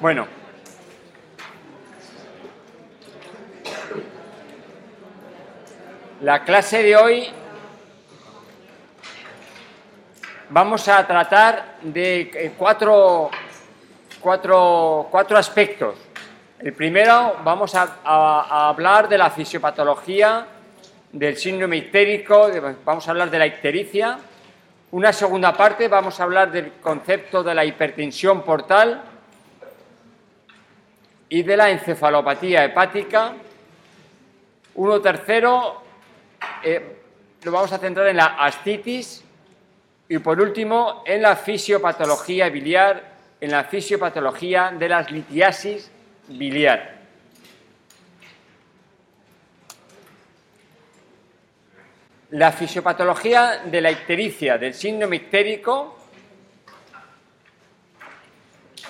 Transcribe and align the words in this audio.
Bueno. 0.00 0.28
La 6.20 6.44
clase 6.44 6.84
de 6.84 6.96
hoy 6.96 7.28
vamos 10.50 10.86
a 10.86 11.04
tratar 11.04 11.78
de 11.82 12.20
eh, 12.20 12.52
cuatro, 12.56 13.30
cuatro, 14.20 15.08
cuatro 15.10 15.36
aspectos. 15.36 15.96
El 16.60 16.74
primero, 16.74 17.36
vamos 17.42 17.74
a, 17.74 18.68
hablar 18.68 19.08
de 19.08 19.18
la 19.18 19.30
fisiopatología 19.30 20.46
del 21.12 21.36
síndrome 21.36 21.76
ictérico, 21.76 22.48
vamos 22.84 23.06
a 23.08 23.10
hablar 23.10 23.30
de 23.30 23.38
la 23.38 23.46
ictericia. 23.46 24.18
Una 24.92 25.12
segunda 25.12 25.52
parte, 25.56 25.88
vamos 25.88 26.20
a 26.20 26.22
hablar 26.22 26.52
del 26.52 26.74
concepto 26.74 27.42
de 27.42 27.54
la 27.54 27.64
hipertensión 27.64 28.42
portal 28.42 29.17
y 31.28 31.42
de 31.42 31.56
la 31.56 31.70
encefalopatía 31.70 32.64
hepática. 32.64 33.34
Uno 34.74 35.00
tercero, 35.00 35.82
eh, 36.62 36.96
lo 37.42 37.52
vamos 37.52 37.72
a 37.72 37.78
centrar 37.78 38.06
en 38.08 38.16
la 38.16 38.26
ascitis 38.38 39.24
y 40.08 40.18
por 40.18 40.40
último 40.40 41.02
en 41.04 41.22
la 41.22 41.36
fisiopatología 41.36 42.48
biliar, 42.48 43.02
en 43.40 43.50
la 43.50 43.64
fisiopatología 43.64 44.72
de 44.76 44.88
las 44.88 45.10
litiasis 45.10 45.90
biliar. 46.28 46.96
La 52.30 52.52
fisiopatología 52.52 53.62
de 53.64 53.80
la 53.80 53.90
ictericia, 53.90 54.58
del 54.58 54.74
síndrome 54.74 55.16
ictérico, 55.16 55.98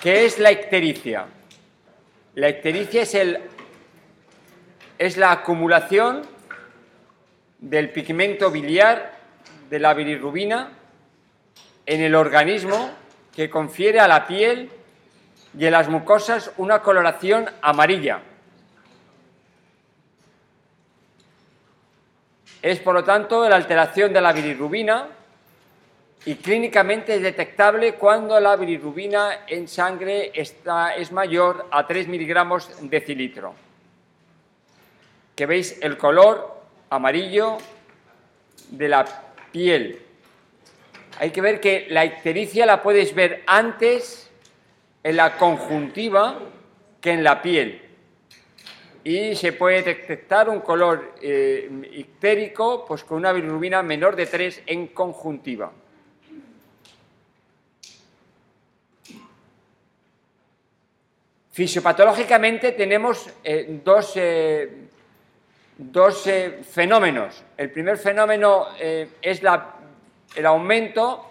¿qué 0.01 0.25
es 0.25 0.39
la 0.39 0.51
ictericia? 0.51 1.25
La 2.39 2.47
ictericia 2.47 3.01
es, 3.01 3.15
el, 3.15 3.37
es 4.97 5.17
la 5.17 5.33
acumulación 5.33 6.21
del 7.59 7.89
pigmento 7.89 8.49
biliar 8.49 9.11
de 9.69 9.77
la 9.77 9.93
bilirrubina 9.93 10.71
en 11.85 11.99
el 11.99 12.15
organismo 12.15 12.91
que 13.35 13.49
confiere 13.49 13.99
a 13.99 14.07
la 14.07 14.25
piel 14.25 14.69
y 15.57 15.65
en 15.65 15.73
las 15.73 15.89
mucosas 15.89 16.53
una 16.55 16.81
coloración 16.81 17.49
amarilla. 17.61 18.21
Es, 22.61 22.79
por 22.79 22.93
lo 22.93 23.03
tanto, 23.03 23.49
la 23.49 23.57
alteración 23.57 24.13
de 24.13 24.21
la 24.21 24.31
bilirrubina 24.31 25.09
y 26.25 26.35
clínicamente 26.35 27.15
es 27.15 27.21
detectable 27.21 27.93
cuando 27.93 28.39
la 28.39 28.55
bilirrubina 28.55 29.45
en 29.47 29.67
sangre 29.67 30.31
está, 30.33 30.95
es 30.95 31.11
mayor 31.11 31.67
a 31.71 31.87
3 31.87 32.07
miligramos 32.07 32.69
decilitro. 32.89 33.55
Que 35.35 35.45
veis 35.45 35.79
el 35.81 35.97
color 35.97 36.61
amarillo 36.89 37.57
de 38.69 38.89
la 38.89 39.05
piel. 39.51 40.01
Hay 41.19 41.31
que 41.31 41.41
ver 41.41 41.59
que 41.59 41.87
la 41.89 42.05
ictericia 42.05 42.65
la 42.65 42.83
puedes 42.83 43.15
ver 43.15 43.43
antes 43.47 44.29
en 45.03 45.15
la 45.15 45.37
conjuntiva 45.37 46.39
que 46.99 47.11
en 47.11 47.23
la 47.23 47.41
piel 47.41 47.89
y 49.03 49.35
se 49.35 49.53
puede 49.53 49.81
detectar 49.81 50.49
un 50.49 50.59
color 50.59 51.13
eh, 51.21 51.69
ictérico 51.93 52.85
pues, 52.85 53.03
con 53.03 53.17
una 53.17 53.31
bilirrubina 53.31 53.81
menor 53.81 54.15
de 54.15 54.25
3 54.25 54.63
en 54.65 54.87
conjuntiva. 54.87 55.71
Fisiopatológicamente 61.59 62.71
tenemos 62.71 63.29
eh, 63.43 63.81
dos, 63.83 64.13
eh, 64.15 64.87
dos 65.77 66.23
fenómenos. 66.71 67.43
El 67.57 67.69
primer 67.69 67.97
fenómeno 67.97 68.67
es 68.79 69.41
el 70.35 70.45
aumento 70.45 71.25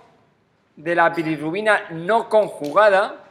de 0.77 0.95
la 0.95 1.09
bilirrubina 1.09 1.87
no 1.93 2.29
conjugada, 2.29 3.25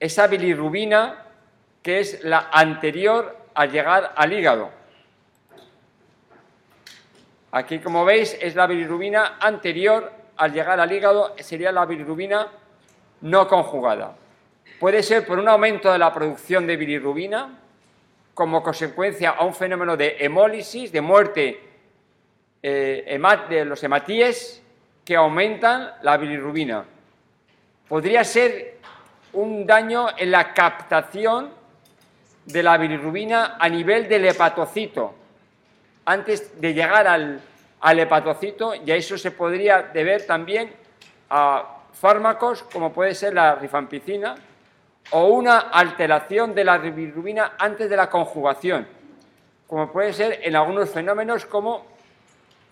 esa 0.00 0.26
bilirrubina 0.26 1.24
que 1.82 2.00
es 2.00 2.24
la 2.24 2.48
anterior 2.50 3.36
a 3.54 3.66
llegar 3.66 4.12
al 4.16 4.32
hígado. 4.32 4.70
Aquí, 7.52 7.78
como 7.78 8.04
veis, 8.04 8.36
es 8.40 8.56
la 8.56 8.66
bilirrubina 8.66 9.36
anterior 9.38 10.10
al 10.36 10.52
llegar 10.52 10.80
al 10.80 10.90
hígado, 10.90 11.36
sería 11.38 11.70
la 11.70 11.86
bilirrubina 11.86 12.48
no 13.20 13.46
conjugada. 13.46 14.16
Puede 14.78 15.02
ser 15.02 15.24
por 15.24 15.38
un 15.38 15.48
aumento 15.48 15.92
de 15.92 15.98
la 15.98 16.12
producción 16.12 16.66
de 16.66 16.76
bilirrubina, 16.76 17.60
como 18.34 18.62
consecuencia 18.62 19.30
a 19.30 19.44
un 19.44 19.54
fenómeno 19.54 19.96
de 19.96 20.16
hemólisis, 20.18 20.90
de 20.90 21.00
muerte 21.00 21.60
eh, 22.60 23.20
de 23.48 23.64
los 23.64 23.82
hematíes, 23.84 24.62
que 25.04 25.14
aumentan 25.14 25.92
la 26.02 26.16
bilirrubina. 26.16 26.84
Podría 27.88 28.24
ser 28.24 28.78
un 29.34 29.64
daño 29.64 30.08
en 30.16 30.30
la 30.32 30.52
captación 30.52 31.50
de 32.46 32.62
la 32.62 32.76
bilirrubina 32.76 33.56
a 33.58 33.68
nivel 33.68 34.08
del 34.08 34.24
hepatocito. 34.24 35.14
Antes 36.06 36.60
de 36.60 36.74
llegar 36.74 37.06
al, 37.06 37.40
hepatocito, 37.98 38.74
y 38.74 38.90
a 38.90 38.96
eso 38.96 39.16
se 39.16 39.30
podría 39.30 39.82
deber 39.82 40.26
también 40.26 40.72
a 41.30 41.82
fármacos 41.92 42.64
como 42.64 42.92
puede 42.92 43.14
ser 43.14 43.34
la 43.34 43.54
rifampicina 43.54 44.34
o 45.10 45.26
una 45.26 45.58
alteración 45.58 46.54
de 46.54 46.64
la 46.64 46.78
bilirrubina 46.78 47.54
antes 47.58 47.88
de 47.90 47.96
la 47.96 48.08
conjugación, 48.08 48.86
como 49.66 49.92
puede 49.92 50.12
ser 50.12 50.40
en 50.42 50.56
algunos 50.56 50.90
fenómenos 50.90 51.46
como 51.46 51.86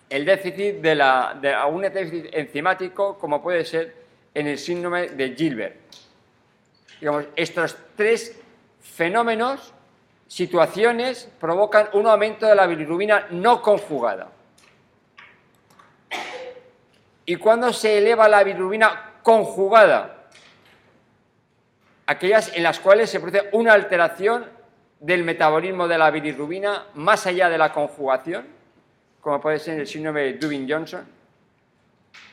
el 0.09 0.25
déficit 0.25 0.75
de, 0.75 0.95
la, 0.95 1.37
de 1.39 1.53
algún 1.53 1.81
déficit 1.81 2.27
enzimático, 2.33 3.17
como 3.17 3.41
puede 3.41 3.65
ser 3.65 3.95
en 4.33 4.47
el 4.47 4.57
síndrome 4.57 5.09
de 5.09 5.35
Gilbert. 5.35 5.75
Digamos, 6.99 7.25
estos 7.35 7.75
tres 7.95 8.39
fenómenos, 8.81 9.73
situaciones, 10.27 11.29
provocan 11.39 11.89
un 11.93 12.07
aumento 12.07 12.45
de 12.45 12.55
la 12.55 12.65
bilirrubina 12.67 13.27
no 13.31 13.61
conjugada. 13.61 14.29
¿Y 17.25 17.35
cuando 17.37 17.71
se 17.71 17.97
eleva 17.97 18.27
la 18.27 18.43
bilirrubina 18.43 19.13
conjugada? 19.23 20.22
Aquellas 22.05 22.51
en 22.55 22.63
las 22.63 22.79
cuales 22.79 23.09
se 23.09 23.19
produce 23.19 23.49
una 23.53 23.73
alteración 23.73 24.45
del 24.99 25.23
metabolismo 25.23 25.87
de 25.87 25.97
la 25.97 26.11
bilirrubina 26.11 26.85
más 26.95 27.25
allá 27.27 27.49
de 27.49 27.57
la 27.57 27.71
conjugación, 27.71 28.45
como 29.21 29.39
puede 29.39 29.59
ser 29.59 29.79
el 29.79 29.87
síndrome 29.87 30.21
de 30.21 30.39
Dubin-Johnson. 30.39 31.05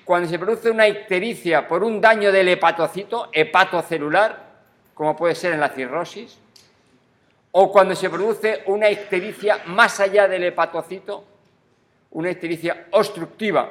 Cuando 0.04 0.28
se 0.28 0.38
produce 0.38 0.70
una 0.70 0.88
ictericia 0.88 1.69
por 1.69 1.84
un 1.84 2.00
daño 2.00 2.32
del 2.32 2.48
hepatocito, 2.48 3.28
hepatocelular, 3.32 4.50
como 4.94 5.16
puede 5.16 5.34
ser 5.34 5.53
en 5.53 5.60
la 5.60 5.69
cirrosis, 5.69 6.38
o 7.53 7.70
cuando 7.70 7.94
se 7.94 8.10
produce 8.10 8.62
una 8.66 8.91
ictericia 8.91 9.60
más 9.66 10.00
allá 10.00 10.28
del 10.28 10.44
hepatocito, 10.44 11.25
una 12.12 12.30
ictericia 12.30 12.86
obstructiva 12.91 13.70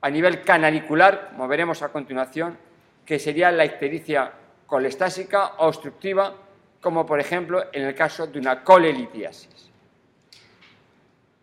a 0.00 0.10
nivel 0.10 0.42
canalicular, 0.42 1.28
como 1.30 1.48
veremos 1.48 1.82
a 1.82 1.88
continuación, 1.88 2.56
que 3.04 3.18
sería 3.18 3.50
la 3.50 3.64
ictericia 3.64 4.32
colestásica 4.66 5.54
obstructiva, 5.58 6.34
como 6.80 7.06
por 7.06 7.20
ejemplo 7.20 7.64
en 7.72 7.84
el 7.84 7.94
caso 7.94 8.26
de 8.26 8.38
una 8.38 8.62
colelitiasis. 8.62 9.70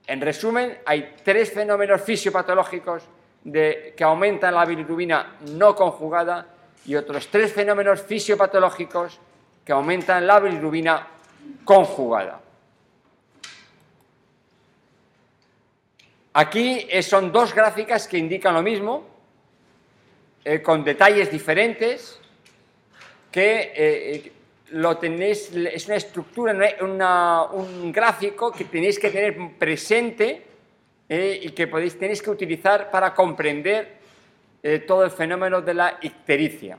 En 0.06 0.20
resumen, 0.22 0.80
hay 0.86 1.16
tres 1.24 1.52
fenómenos 1.52 2.02
fisiopatológicos 2.02 3.04
que 3.44 4.04
aumentan 4.04 4.54
la 4.54 4.66
bilirrubina 4.66 5.38
no 5.52 5.76
conjugada 5.76 6.48
y 6.86 6.96
otros 6.96 7.28
tres 7.28 7.54
fenómenos 7.54 8.02
fisiopatológicos 8.02 9.20
que 9.66 9.72
aumentan 9.72 10.28
la 10.28 10.40
bilirrubina 10.40 11.08
conjugada. 11.64 12.42
Aquí 16.34 16.88
eh, 16.90 17.04
son 17.04 17.32
dos 17.32 17.54
gráficas 17.54 18.08
que 18.08 18.18
indican 18.18 18.56
lo 18.56 18.64
mismo, 18.64 19.06
eh, 20.44 20.62
con 20.62 20.84
detalles 20.84 21.32
diferentes, 21.32 22.20
que 23.34 23.74
eh, 23.76 24.32
lo 24.70 24.96
tenéis, 24.98 25.52
es 25.52 25.88
una 25.88 25.96
estructura, 25.96 26.54
un 27.52 27.92
gráfico 27.92 28.52
que 28.52 28.66
tenéis 28.66 29.00
que 29.00 29.10
tener 29.10 29.36
presente 29.58 30.46
y 31.10 31.50
que 31.50 31.68
podéis, 31.68 31.98
tenéis 31.98 32.22
que 32.22 32.30
utilizar 32.30 32.92
para 32.92 33.14
comprender 33.14 33.98
eh, 34.62 34.80
todo 34.80 35.04
el 35.04 35.10
fenómeno 35.12 35.62
de 35.62 35.74
la 35.74 35.98
ictericia. 36.02 36.78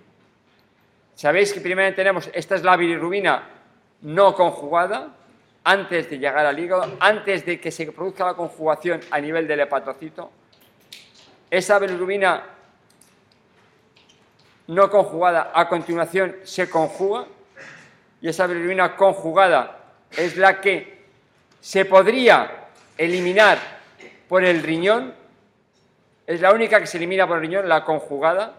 Sabéis 1.16 1.52
que 1.52 1.60
primero 1.60 1.94
tenemos, 1.94 2.30
esta 2.32 2.54
es 2.54 2.62
la 2.62 2.76
bilirrubina 2.76 3.50
no 4.02 4.34
conjugada, 4.34 5.14
antes 5.64 6.08
de 6.08 6.18
llegar 6.18 6.46
al 6.46 6.58
hígado, 6.58 6.96
antes 7.00 7.44
de 7.44 7.58
que 7.58 7.72
se 7.72 7.90
produzca 7.90 8.26
la 8.26 8.34
conjugación 8.34 9.00
a 9.10 9.20
nivel 9.20 9.48
del 9.48 9.60
hepatocito. 9.60 10.30
Esa 11.50 11.78
bilirrubina 11.78 12.53
no 14.66 14.90
conjugada 14.90 15.52
a 15.54 15.68
continuación 15.68 16.36
se 16.44 16.70
conjuga 16.70 17.26
y 18.20 18.28
esa 18.28 18.46
bilirrubina 18.46 18.96
conjugada 18.96 19.78
es 20.10 20.36
la 20.36 20.60
que 20.60 21.04
se 21.60 21.84
podría 21.84 22.50
eliminar 22.96 23.58
por 24.28 24.44
el 24.44 24.62
riñón, 24.62 25.14
es 26.26 26.40
la 26.40 26.52
única 26.52 26.80
que 26.80 26.86
se 26.86 26.96
elimina 26.96 27.26
por 27.26 27.36
el 27.36 27.42
riñón, 27.42 27.68
la 27.68 27.84
conjugada. 27.84 28.54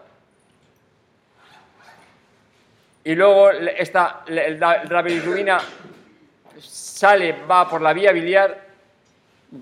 Y 3.04 3.14
luego 3.14 3.50
esta, 3.50 4.24
la, 4.26 5.02
bilirrubina 5.02 5.60
sale, 6.60 7.32
va 7.48 7.68
por 7.68 7.80
la 7.80 7.92
vía 7.92 8.12
biliar, 8.12 8.66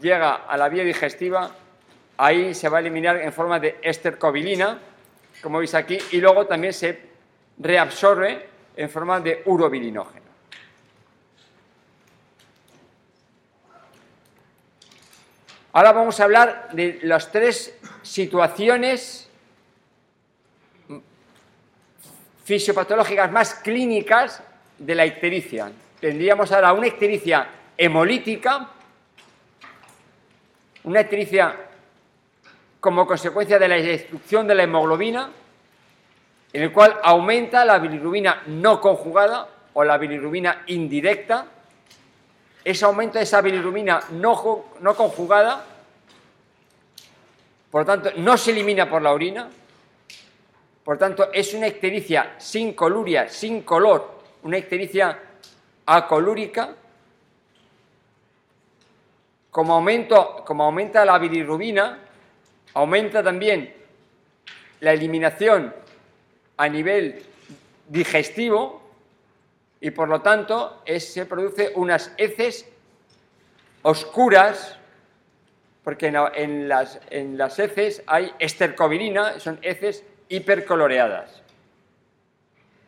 llega 0.00 0.34
a 0.34 0.56
la 0.56 0.68
vía 0.68 0.84
digestiva, 0.84 1.50
ahí 2.16 2.54
se 2.54 2.68
va 2.68 2.78
a 2.78 2.80
eliminar 2.80 3.20
en 3.20 3.32
forma 3.32 3.60
de 3.60 3.78
estercobilina, 3.82 4.78
como 5.44 5.58
veis 5.58 5.74
aquí, 5.74 5.98
y 6.12 6.22
luego 6.22 6.46
también 6.46 6.72
se 6.72 6.98
reabsorbe 7.58 8.48
en 8.74 8.88
forma 8.88 9.20
de 9.20 9.42
urobilinógeno. 9.44 10.24
Ahora 15.74 15.92
vamos 15.92 16.18
a 16.18 16.24
hablar 16.24 16.70
de 16.72 17.00
las 17.02 17.30
tres 17.30 17.78
situaciones 18.02 19.28
fisiopatológicas 22.44 23.30
más 23.30 23.54
clínicas 23.56 24.42
de 24.78 24.94
la 24.94 25.04
ictericia. 25.04 25.70
Tendríamos 26.00 26.52
ahora 26.52 26.72
una 26.72 26.86
ictericia 26.86 27.48
hemolítica, 27.76 28.70
una 30.84 31.02
ictericia 31.02 31.54
como 32.84 33.06
consecuencia 33.06 33.58
de 33.58 33.66
la 33.66 33.76
destrucción 33.76 34.46
de 34.46 34.54
la 34.54 34.64
hemoglobina, 34.64 35.30
en 36.52 36.62
el 36.62 36.70
cual 36.70 37.00
aumenta 37.02 37.64
la 37.64 37.78
bilirrubina 37.78 38.42
no 38.48 38.78
conjugada 38.78 39.48
o 39.72 39.82
la 39.82 39.96
bilirrubina 39.96 40.64
indirecta. 40.66 41.46
Ese 42.62 42.84
aumento 42.84 43.16
de 43.16 43.24
esa 43.24 43.40
bilirrubina 43.40 44.00
no, 44.10 44.66
no 44.80 44.94
conjugada, 44.94 45.64
por 47.70 47.86
tanto, 47.86 48.10
no 48.18 48.36
se 48.36 48.50
elimina 48.50 48.86
por 48.86 49.00
la 49.00 49.14
orina, 49.14 49.48
por 50.84 50.98
tanto, 50.98 51.32
es 51.32 51.54
una 51.54 51.68
ictericia 51.68 52.34
sin 52.36 52.74
coluria, 52.74 53.30
sin 53.30 53.62
color, 53.62 54.20
una 54.42 54.58
ictericia 54.58 55.18
acolúrica. 55.86 56.74
Como, 59.50 59.72
aumento, 59.72 60.44
como 60.44 60.64
aumenta 60.64 61.02
la 61.06 61.16
bilirrubina, 61.16 62.03
aumenta 62.74 63.22
también 63.22 63.72
la 64.80 64.92
eliminación 64.92 65.74
a 66.56 66.68
nivel 66.68 67.22
digestivo 67.88 68.82
y 69.80 69.90
por 69.90 70.08
lo 70.08 70.20
tanto 70.20 70.82
se 70.98 71.26
produce 71.26 71.72
unas 71.74 72.12
heces 72.16 72.66
oscuras, 73.82 74.78
porque 75.82 76.06
en, 76.06 76.68
las, 76.68 77.58
heces 77.58 78.02
hay 78.06 78.32
estercobilina, 78.38 79.38
son 79.38 79.58
heces 79.60 80.04
hipercoloreadas. 80.28 81.42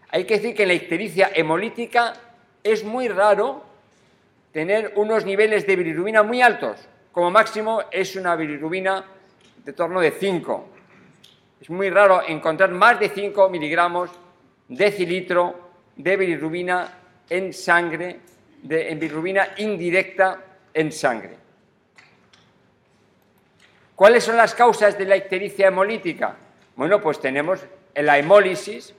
Hay 0.09 0.25
que 0.25 0.37
decir 0.37 0.57
que 0.57 0.63
en 0.63 0.69
la 0.69 0.75
ictericia 0.75 1.31
hemolítica 1.35 2.15
es 2.65 2.83
muy 2.83 3.09
raro 3.09 3.63
tener 4.53 4.95
unos 4.97 5.27
niveles 5.27 5.67
de 5.67 5.77
bilirrubina 5.77 6.23
muy 6.23 6.41
altos. 6.41 6.89
Como 7.13 7.31
máximo 7.31 7.83
es 7.91 8.17
una 8.17 8.35
bilirrubina 8.37 9.05
de 9.67 9.73
torno 9.73 10.01
de 10.01 10.13
5. 10.13 10.69
Es 11.61 11.71
muy 11.71 11.91
raro 11.91 12.23
encontrar 12.27 12.71
más 12.71 13.01
de 13.01 13.09
5 13.09 13.49
miligramos 13.51 14.11
decilitro 14.69 15.73
de 15.97 16.17
bilirrubina 16.17 16.99
en 17.29 17.53
sangre, 17.53 18.21
de 18.63 18.91
en 18.91 19.01
bilirrubina 19.01 19.49
indirecta 19.57 20.41
en 20.73 20.93
sangre. 20.93 21.37
¿Cuáles 23.97 24.23
son 24.23 24.37
las 24.37 24.55
causas 24.55 24.97
de 24.97 25.05
la 25.05 25.17
ictericia 25.17 25.67
hemolítica? 25.67 26.37
Bueno, 26.77 27.01
pues 27.01 27.19
tenemos 27.19 27.67
la 27.97 28.19
hemólisis, 28.19 28.95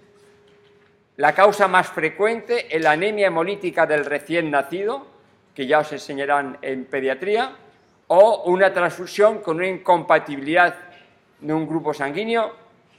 la 1.15 1.33
causa 1.33 1.69
más 1.69 1.87
frecuente 1.87 2.67
la 2.77 2.91
anemia 2.91 3.27
hemolítica 3.27 3.85
del 3.85 4.03
recién 4.03 4.51
nacido, 4.51 5.07
que 5.55 5.65
ya 5.65 5.79
os 5.79 5.93
enseñarán 5.93 6.57
en 6.61 6.83
pediatría, 6.85 7.55
o 8.07 8.43
una 8.45 8.73
transfusión 8.73 9.39
con 9.39 9.57
una 9.57 9.67
incompatibilidad 9.67 10.75
de 11.39 11.53
un 11.53 11.67
grupo 11.67 11.93
sanguíneo, 11.93 12.53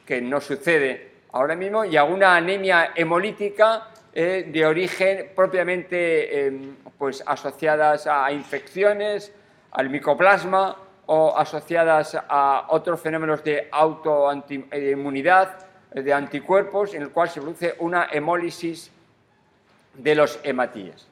que 0.05 0.21
no 0.21 0.41
sucede 0.41 1.13
ahora 1.33 1.55
mismo, 1.55 1.85
y 1.85 1.97
alguna 1.97 2.37
anemia 2.37 2.93
hemolítica 2.95 3.89
eh, 4.13 4.49
de 4.51 4.67
origen 4.67 5.31
propiamente 5.35 6.47
em, 6.47 6.77
pues, 6.97 7.23
asociadas 7.27 8.07
a 8.07 8.31
infecciones, 8.33 9.33
al 9.73 9.91
micoplasma 9.91 10.77
o 11.07 11.37
asociadas 11.37 12.17
a 12.29 12.67
otros 12.69 13.01
fenómenos 13.01 13.43
de 13.45 13.69
autoinmunidad, 13.71 15.67
de 15.91 16.13
anticuerpos, 16.13 16.95
en 16.95 17.03
el 17.03 17.11
cual 17.11 17.31
se 17.31 17.41
produce 17.41 17.75
una 17.79 18.09
hemólisis 18.13 18.91
de 19.95 20.15
los 20.15 20.39
hematíes. 20.43 21.07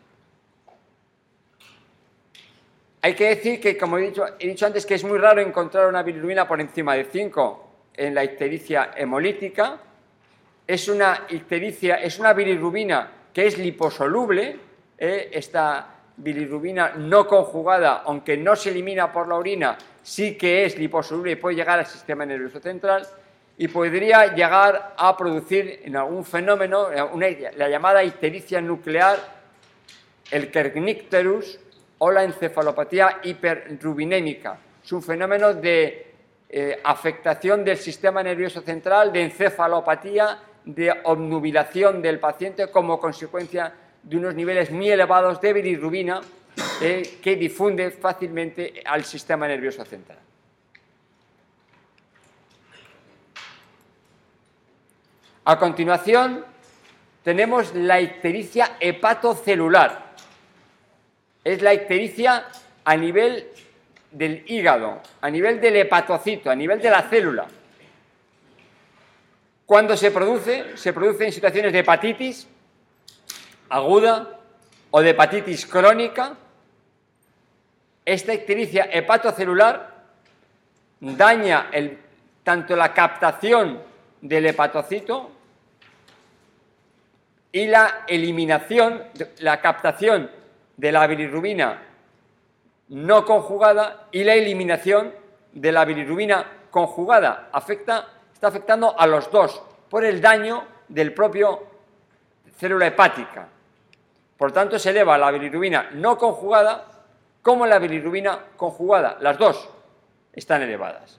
Hay 3.02 3.14
que 3.14 3.28
decir 3.28 3.60
que, 3.60 3.76
como 3.76 3.98
he 3.98 4.02
dicho, 4.02 4.66
antes, 4.66 4.84
que 4.86 4.94
es 4.94 5.04
muy 5.04 5.18
raro 5.18 5.40
encontrar 5.40 5.86
una 5.88 6.02
bilirrubina 6.02 6.48
por 6.48 6.60
encima 6.60 6.94
de 6.94 7.04
5 7.04 7.70
en 7.94 8.14
la 8.14 8.24
ictericia 8.24 8.90
hemolítica. 8.96 9.78
Es 10.66 10.88
una 10.88 11.26
ictericia, 11.28 11.96
es 11.96 12.18
una 12.18 12.32
bilirrubina 12.32 13.10
que 13.32 13.46
es 13.46 13.58
liposoluble. 13.58 14.58
¿eh? 14.98 15.30
Esta 15.32 15.94
bilirrubina 16.16 16.94
no 16.96 17.26
conjugada, 17.26 18.02
aunque 18.04 18.36
no 18.36 18.56
se 18.56 18.70
elimina 18.70 19.12
por 19.12 19.28
la 19.28 19.36
orina, 19.36 19.76
sí 20.02 20.36
que 20.36 20.64
es 20.64 20.78
liposoluble 20.78 21.32
y 21.32 21.36
puede 21.36 21.56
llegar 21.56 21.78
al 21.78 21.86
sistema 21.86 22.24
nervioso 22.24 22.60
central 22.60 23.06
y 23.58 23.68
podría 23.68 24.34
llegar 24.34 24.94
a 24.96 25.16
producir 25.16 25.80
en 25.84 25.96
algún 25.96 26.24
fenómeno 26.24 26.88
la 27.56 27.68
llamada 27.68 28.04
ictericia 28.04 28.60
nuclear, 28.60 29.18
el 30.30 30.50
kernicterus 30.50 31.58
o 31.98 32.10
la 32.10 32.24
encefalopatía 32.24 33.20
hiperrubinémica. 33.22 34.58
Es 34.84 34.92
un 34.92 35.02
fenómeno 35.02 35.54
de 35.54 36.14
eh, 36.48 36.80
afectación 36.84 37.64
del 37.64 37.76
sistema 37.76 38.22
nervioso 38.22 38.60
central, 38.60 39.12
de 39.12 39.22
encefalopatía, 39.22 40.38
de 40.64 40.92
obnubilación 41.04 42.02
del 42.02 42.18
paciente 42.18 42.70
como 42.70 43.00
consecuencia 43.00 43.72
de 44.02 44.16
unos 44.16 44.34
niveles 44.34 44.70
muy 44.70 44.90
elevados 44.90 45.40
de 45.40 45.52
bilirrubina 45.52 46.20
eh, 46.80 47.18
que 47.22 47.36
difunde 47.36 47.90
fácilmente 47.90 48.82
al 48.84 49.04
sistema 49.04 49.48
nervioso 49.48 49.84
central. 49.84 50.18
A 55.44 55.58
continuación, 55.58 56.44
tenemos 57.22 57.74
la 57.74 58.00
ictericia 58.00 58.76
hepatocelular. 58.80 60.05
Es 61.46 61.62
la 61.62 61.72
ictericia 61.72 62.48
a 62.84 62.96
nivel 62.96 63.46
del 64.10 64.42
hígado, 64.48 65.00
a 65.20 65.30
nivel 65.30 65.60
del 65.60 65.76
hepatocito, 65.76 66.50
a 66.50 66.56
nivel 66.56 66.82
de 66.82 66.90
la 66.90 67.02
célula. 67.02 67.46
Cuando 69.64 69.96
se 69.96 70.10
produce, 70.10 70.76
se 70.76 70.92
produce 70.92 71.26
en 71.26 71.30
situaciones 71.30 71.72
de 71.72 71.78
hepatitis 71.78 72.48
aguda 73.68 74.40
o 74.90 75.00
de 75.00 75.10
hepatitis 75.10 75.66
crónica. 75.66 76.34
Esta 78.04 78.34
ictericia 78.34 78.88
hepatocelular 78.90 79.94
daña 80.98 81.70
tanto 82.42 82.74
la 82.74 82.92
captación 82.92 83.84
del 84.20 84.46
hepatocito 84.46 85.30
y 87.52 87.68
la 87.68 88.02
eliminación, 88.08 89.04
la 89.38 89.60
captación 89.60 90.44
de 90.76 90.92
la 90.92 91.06
bilirrubina 91.06 91.82
no 92.88 93.24
conjugada 93.24 94.06
y 94.12 94.24
la 94.24 94.34
eliminación 94.34 95.12
de 95.52 95.72
la 95.72 95.84
bilirrubina 95.84 96.46
conjugada. 96.70 97.48
Afecta, 97.52 98.08
está 98.32 98.48
afectando 98.48 98.98
a 98.98 99.06
los 99.06 99.30
dos 99.30 99.62
por 99.88 100.04
el 100.04 100.20
daño 100.20 100.64
del 100.88 101.12
propio 101.12 101.66
célula 102.56 102.86
hepática. 102.86 103.48
Por 104.36 104.52
tanto, 104.52 104.78
se 104.78 104.90
eleva 104.90 105.18
la 105.18 105.30
bilirrubina 105.30 105.90
no 105.92 106.18
conjugada 106.18 106.84
como 107.42 107.66
la 107.66 107.78
bilirrubina 107.78 108.38
conjugada. 108.56 109.16
Las 109.20 109.38
dos 109.38 109.68
están 110.32 110.62
elevadas. 110.62 111.18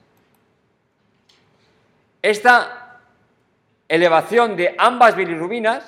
Esta 2.22 3.00
elevación 3.88 4.56
de 4.56 4.74
ambas 4.78 5.16
bilirrubinas 5.16 5.84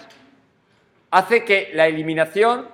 hace 1.10 1.44
que 1.44 1.70
la 1.74 1.86
eliminación 1.86 2.68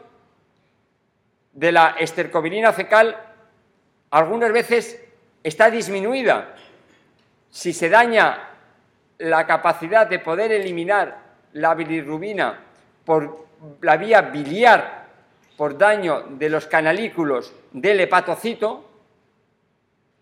de 1.57 1.73
la 1.73 1.97
estercobilina 1.99 2.73
fecal 2.73 3.17
algunas 4.11 4.53
veces 4.53 5.03
está 5.43 5.71
disminuida. 5.71 6.55
Si 7.51 7.73
se 7.73 7.89
daña 7.89 8.51
la 9.19 9.47
capacidad 9.47 10.07
de 10.07 10.19
poder 10.19 10.53
eliminar 10.53 11.19
la 11.55 11.75
bilirrubina 11.75 12.61
por 13.05 13.47
la 13.81 13.97
vía 13.97 14.21
biliar 14.21 15.07
por 15.57 15.79
daño 15.79 16.25
de 16.29 16.51
los 16.51 16.67
canalículos 16.67 17.55
del 17.73 18.01
hepatocito, 18.01 18.91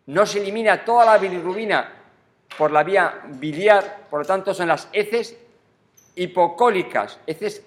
no 0.06 0.26
se 0.26 0.38
elimina 0.38 0.84
toda 0.84 1.04
la 1.04 1.18
bilirrubina 1.18 1.90
por 2.56 2.70
la 2.70 2.84
vía 2.84 3.22
biliar, 3.26 4.06
por 4.08 4.20
lo 4.20 4.26
tanto 4.26 4.54
son 4.54 4.68
las 4.68 4.88
heces 4.92 5.36
hipocólicas, 6.14 7.18
heces 7.26 7.64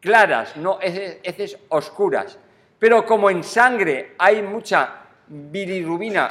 claras, 0.00 0.56
no 0.56 0.80
heces, 0.80 1.18
heces 1.22 1.58
oscuras. 1.68 2.38
Pero 2.78 3.04
como 3.04 3.30
en 3.30 3.42
sangre 3.42 4.14
hay 4.18 4.42
mucha 4.42 5.02
bilirrubina 5.26 6.30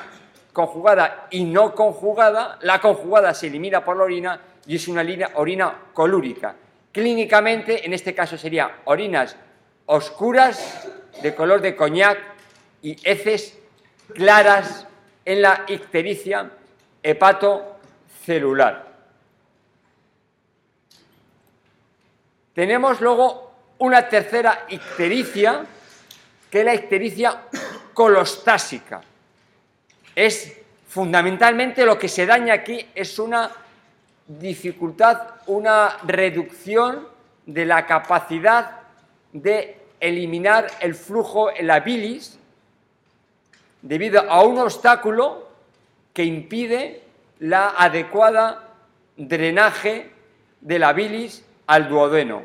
conjugada 0.54 1.28
y 1.30 1.44
no 1.44 1.76
conjugada, 1.76 2.58
la 2.62 2.80
conjugada 2.80 3.34
se 3.34 3.48
elimina 3.48 3.84
por 3.84 3.98
la 3.98 4.04
orina 4.04 4.40
y 4.66 4.76
es 4.76 4.88
una 4.88 5.06
orina 5.36 5.76
colúrica. 5.94 6.56
Clínicamente, 6.92 7.86
en 7.86 7.94
este 7.94 8.16
caso 8.16 8.38
sería 8.38 8.80
orinas 8.86 9.36
oscuras 9.86 10.90
de 11.22 11.36
color 11.36 11.62
de 11.62 11.76
coñac 11.76 12.18
y 12.82 12.96
heces 13.04 13.58
claras 14.14 14.88
en 15.26 15.42
la 15.42 15.66
ictericia 15.68 16.50
hepatocelular. 17.04 18.88
Tenemos 22.54 23.02
luego 23.02 23.52
una 23.78 24.10
tercera 24.10 24.66
ictericia, 24.70 25.66
que 26.50 26.64
la 26.64 26.74
ictericia 26.74 27.44
colostásica. 27.94 29.02
Es 30.16 30.58
fundamentalmente 30.88 31.86
lo 31.86 31.98
que 31.98 32.08
se 32.08 32.26
daña 32.26 32.54
aquí 32.54 32.86
es 32.96 33.20
una 33.20 33.52
dificultad, 34.28 35.36
una 35.48 35.98
reducción 36.04 37.08
de 37.46 37.66
la 37.66 37.86
capacidad 37.86 38.82
de 39.32 39.80
eliminar 40.00 40.68
el 40.80 40.96
flujo 40.96 41.50
en 41.52 41.68
la 41.68 41.80
bilis 41.80 42.38
debido 43.82 44.30
a 44.30 44.44
un 44.44 44.60
obstáculo 44.60 45.48
que 46.14 46.24
impide 46.24 47.04
la 47.40 47.70
adecuada 47.70 48.70
drenaje 49.16 50.12
de 50.62 50.80
la 50.80 50.94
bilis 50.94 51.44
al 51.68 51.88
duodeno. 51.88 52.44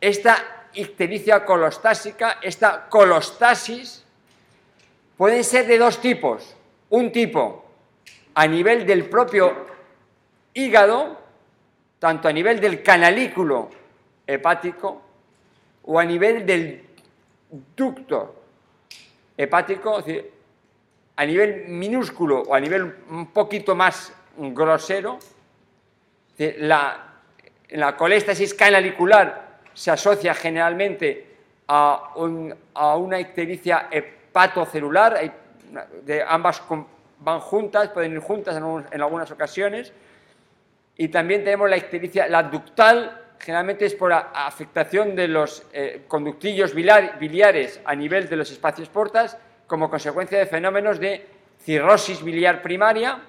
Esta 0.00 0.57
ictericia 0.74 1.44
colostásica, 1.44 2.38
esta 2.42 2.88
colostasis, 2.88 4.04
pueden 5.16 5.44
ser 5.44 5.66
de 5.66 5.78
dos 5.78 6.00
tipos. 6.00 6.54
Un 6.90 7.12
tipo 7.12 7.64
a 8.34 8.46
nivel 8.46 8.86
del 8.86 9.08
propio 9.08 9.66
hígado, 10.54 11.18
tanto 11.98 12.28
a 12.28 12.32
nivel 12.32 12.60
del 12.60 12.82
canalículo 12.82 13.70
hepático 14.26 15.02
o 15.84 15.98
a 15.98 16.04
nivel 16.04 16.46
del 16.46 16.84
ducto 17.76 18.36
hepático, 19.36 20.04
a 21.16 21.24
nivel 21.24 21.64
minúsculo 21.68 22.42
o 22.42 22.54
a 22.54 22.60
nivel 22.60 22.94
un 23.10 23.26
poquito 23.32 23.74
más 23.74 24.12
grosero, 24.36 25.18
la, 26.38 27.20
la 27.70 27.96
coléstasis 27.96 28.54
canalicular 28.54 29.47
se 29.78 29.92
asocia 29.92 30.34
generalmente 30.34 31.24
a, 31.68 32.14
una 32.16 33.20
ictericia 33.20 33.86
hepatocelular, 33.92 35.32
de 36.02 36.22
ambas 36.26 36.60
van 37.20 37.38
juntas, 37.38 37.90
pueden 37.90 38.12
ir 38.12 38.18
juntas 38.18 38.56
en, 38.56 39.00
algunas 39.00 39.30
ocasiones, 39.30 39.92
y 40.96 41.06
también 41.08 41.44
tenemos 41.44 41.70
la 41.70 41.76
ictericia, 41.76 42.26
la 42.26 42.42
ductal, 42.42 43.22
generalmente 43.38 43.86
es 43.86 43.94
por 43.94 44.12
afectación 44.12 45.14
de 45.14 45.28
los 45.28 45.62
eh, 45.72 46.02
conductillos 46.08 46.74
biliares 46.74 47.80
a 47.84 47.94
nivel 47.94 48.28
de 48.28 48.34
los 48.34 48.50
espacios 48.50 48.88
portas, 48.88 49.38
como 49.68 49.88
consecuencia 49.88 50.40
de 50.40 50.46
fenómenos 50.46 50.98
de 50.98 51.24
cirrosis 51.60 52.24
biliar 52.24 52.62
primaria 52.62 53.20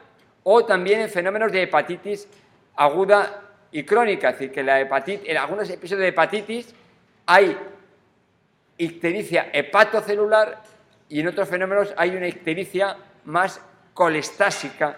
o 0.42 0.66
también 0.66 1.02
en 1.02 1.10
fenómenos 1.10 1.52
de 1.52 1.62
hepatitis 1.62 2.28
aguda 2.76 3.49
y 3.72 3.84
crónica, 3.84 4.30
es 4.30 4.40
decir, 4.40 4.52
que 4.52 4.62
en 4.62 5.38
algunos 5.38 5.70
episodios 5.70 6.02
de 6.02 6.08
hepatitis 6.08 6.74
hay 7.26 7.58
ictericia 8.78 9.50
hepatocelular 9.54 10.64
y 11.10 11.20
en 11.20 11.28
otros 11.28 11.50
fenómenos 11.50 11.94
hay 11.98 12.16
una 12.16 12.28
ictericia 12.28 12.98
más 13.26 13.62
colestásica, 13.94 14.98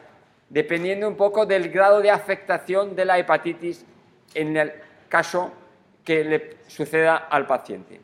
dependiendo 0.49 1.07
un 1.07 1.15
poco 1.15 1.45
del 1.45 1.69
grado 1.69 2.01
de 2.01 2.11
afectación 2.11 2.95
de 2.95 3.05
la 3.05 3.17
hepatitis 3.17 3.85
en 4.33 4.55
el 4.55 4.73
caso 5.09 5.51
que 6.03 6.23
le 6.23 6.57
suceda 6.67 7.15
al 7.15 7.47
paciente. 7.47 7.99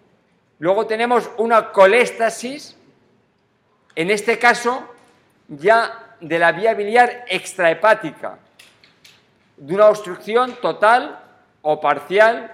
Luego 0.59 0.87
tenemos 0.87 1.29
una 1.37 1.71
coléstasis, 1.71 2.75
en 3.95 4.09
este 4.09 4.39
caso 4.39 4.93
ya 5.47 6.15
de 6.19 6.39
la 6.39 6.51
vía 6.51 6.73
biliar 6.73 7.25
extrahepática, 7.27 8.39
de 9.57 9.73
una 9.75 9.87
obstrucción 9.87 10.53
total 10.61 11.19
o 11.61 11.81
parcial 11.81 12.51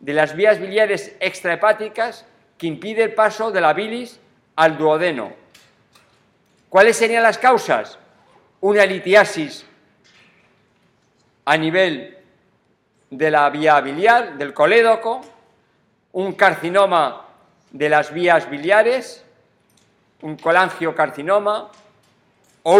de 0.00 0.12
las 0.14 0.34
vías 0.34 0.58
biliares 0.58 1.14
extrahepáticas 1.20 2.26
que 2.58 2.66
impide 2.66 3.04
el 3.04 3.14
paso 3.14 3.50
de 3.50 3.60
la 3.60 3.72
bilis 3.72 4.18
al 4.56 4.76
duodeno. 4.76 5.32
¿Cuáles 6.68 6.96
serían 6.96 7.22
las 7.22 7.38
causas? 7.38 7.98
Una 8.60 8.84
litiasis 8.86 9.64
a 11.44 11.56
nivel 11.56 12.18
de 13.10 13.30
la 13.30 13.48
vía 13.50 13.80
biliar, 13.80 14.38
del 14.38 14.54
colédoco, 14.54 15.20
un 16.12 16.32
carcinoma 16.32 17.26
de 17.70 17.88
las 17.88 18.12
vías 18.12 18.48
biliares, 18.48 19.24
un 20.22 20.36
colangiocarcinoma 20.36 21.70
o 22.62 22.74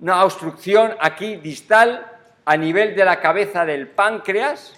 una 0.00 0.24
obstrucción 0.24 0.94
aquí 1.00 1.36
distal 1.36 2.17
a 2.48 2.56
nivel 2.56 2.94
de 2.94 3.04
la 3.04 3.20
cabeza 3.20 3.66
del 3.66 3.88
páncreas, 3.88 4.72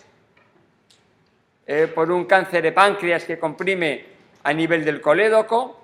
eh, 1.69 1.87
por 1.87 2.11
un 2.11 2.25
cáncer 2.25 2.65
de 2.65 2.73
páncreas 2.73 3.23
que 3.23 3.39
comprime 3.39 4.07
a 4.43 4.53
nivel 4.53 4.85
del 4.85 5.01
colédoco, 5.01 5.81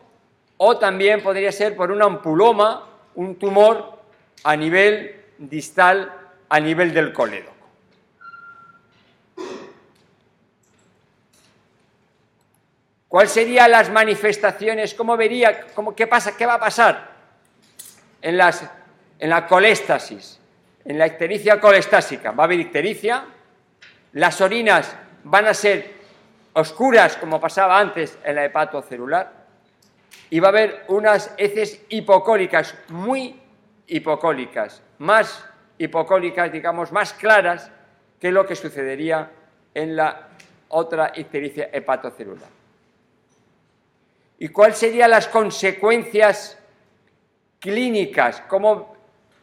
o 0.56 0.78
también 0.78 1.22
podría 1.22 1.52
ser 1.52 1.76
por 1.76 1.92
un 1.92 2.02
ampuloma, 2.02 2.88
un 3.14 3.36
tumor 3.36 4.00
a 4.42 4.56
nivel 4.56 5.26
distal, 5.38 6.12
a 6.48 6.58
nivel 6.58 6.92
del 6.92 7.12
colédoco. 7.12 7.54
¿Cuáles 13.06 13.30
serían 13.30 13.70
las 13.70 13.90
manifestaciones? 13.90 14.92
¿Cómo 14.92 15.16
vería? 15.16 15.68
Cómo, 15.72 15.94
¿Qué 15.94 16.08
pasa? 16.08 16.36
¿Qué 16.36 16.46
va 16.46 16.54
a 16.54 16.58
pasar 16.58 17.12
en, 18.20 18.40
en 19.20 19.30
la 19.30 19.46
coléstasis? 19.46 20.40
En 20.86 20.98
la 20.98 21.06
ictericia 21.06 21.60
colestásica 21.60 22.30
va 22.30 22.44
a 22.44 22.46
haber 22.46 22.60
ictericia, 22.60 23.24
las 24.12 24.40
orinas 24.40 24.96
van 25.24 25.46
a 25.46 25.54
ser 25.54 25.94
oscuras 26.52 27.16
como 27.16 27.40
pasaba 27.40 27.78
antes 27.78 28.16
en 28.24 28.36
la 28.36 28.44
hepatocelular 28.44 29.32
y 30.30 30.40
va 30.40 30.48
a 30.48 30.50
haber 30.50 30.84
unas 30.88 31.34
heces 31.36 31.82
hipocólicas, 31.88 32.74
muy 32.88 33.38
hipocólicas, 33.88 34.80
más 34.98 35.44
hipocólicas, 35.78 36.50
digamos, 36.52 36.92
más 36.92 37.12
claras 37.12 37.70
que 38.20 38.30
lo 38.30 38.46
que 38.46 38.56
sucedería 38.56 39.30
en 39.74 39.96
la 39.96 40.28
otra 40.68 41.12
ictericia 41.16 41.68
hepatocelular. 41.72 42.48
¿Y 44.38 44.48
cuáles 44.48 44.78
serían 44.78 45.10
las 45.10 45.28
consecuencias 45.28 46.58
clínicas? 47.58 48.42
¿Cómo 48.48 48.95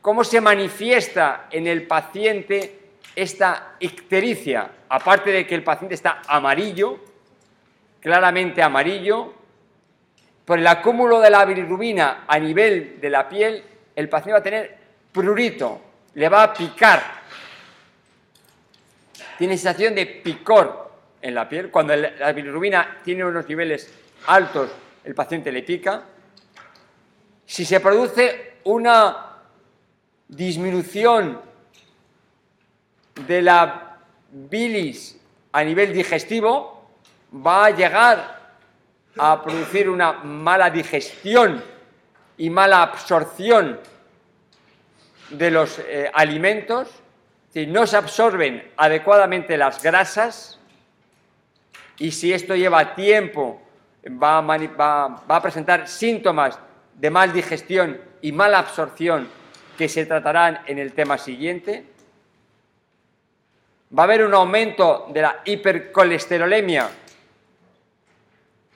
cómo 0.03 0.25
se 0.25 0.41
manifiesta 0.41 1.47
en 1.49 1.65
el 1.65 1.87
paciente 1.87 2.79
esta 3.15 3.75
ictericia, 3.79 4.69
aparte 4.89 5.31
de 5.31 5.47
que 5.47 5.55
el 5.55 5.63
paciente 5.63 5.95
está 5.95 6.21
amarillo, 6.27 6.99
claramente 8.01 8.61
amarillo, 8.61 9.33
por 10.43 10.59
el 10.59 10.67
acúmulo 10.67 11.21
de 11.21 11.29
la 11.29 11.45
bilirrubina 11.45 12.25
a 12.27 12.37
nivel 12.37 12.99
de 12.99 13.09
la 13.09 13.29
piel, 13.29 13.63
el 13.95 14.09
paciente 14.09 14.33
va 14.33 14.39
a 14.39 14.43
tener 14.43 14.77
prurito, 15.13 15.81
le 16.15 16.27
va 16.27 16.43
a 16.43 16.53
picar. 16.53 17.01
Tiene 19.37 19.55
sensación 19.55 19.95
de 19.95 20.05
picor 20.05 20.91
en 21.21 21.33
la 21.33 21.47
piel. 21.47 21.71
Cuando 21.71 21.95
la 21.95 22.33
bilirrubina 22.33 22.97
tiene 23.05 23.23
unos 23.23 23.47
niveles 23.47 23.89
altos, 24.27 24.69
el 25.05 25.15
paciente 25.15 25.49
le 25.49 25.63
pica. 25.63 26.03
Si 27.45 27.63
se 27.63 27.79
produce 27.79 28.55
una 28.65 29.32
disminución 30.35 31.39
de 33.27 33.41
la 33.41 33.97
bilis 34.31 35.19
a 35.51 35.63
nivel 35.63 35.93
digestivo 35.93 36.87
va 37.33 37.65
a 37.65 37.69
llegar 37.69 38.41
a 39.17 39.41
producir 39.43 39.89
una 39.89 40.13
mala 40.13 40.69
digestión 40.69 41.63
y 42.37 42.49
mala 42.49 42.81
absorción 42.81 43.79
de 45.29 45.51
los 45.51 45.79
eh, 45.79 46.09
alimentos, 46.13 46.89
si 47.51 47.67
no 47.67 47.85
se 47.85 47.97
absorben 47.97 48.71
adecuadamente 48.77 49.57
las 49.57 49.81
grasas 49.81 50.59
y 51.99 52.11
si 52.11 52.33
esto 52.33 52.55
lleva 52.55 52.95
tiempo 52.95 53.61
va 54.21 54.39
a, 54.39 55.41
presentar 55.41 55.87
síntomas 55.87 56.57
de 56.95 57.09
mal 57.09 57.31
digestión 57.31 58.01
y 58.21 58.31
mala 58.31 58.59
absorción 58.59 59.27
que 59.77 59.89
se 59.89 60.05
tratarán 60.05 60.61
en 60.67 60.79
el 60.79 60.93
tema 60.93 61.17
siguiente. 61.17 61.85
Va 63.97 64.03
a 64.03 64.05
haber 64.05 64.23
un 64.23 64.33
aumento 64.33 65.07
de 65.13 65.21
la 65.21 65.41
hipercolesterolemia 65.45 66.89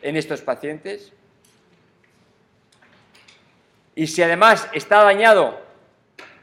en 0.02 0.16
estos 0.16 0.42
pacientes. 0.42 1.12
Y 3.96 4.08
si 4.08 4.22
además 4.22 4.68
está 4.74 5.04
dañado 5.04 5.60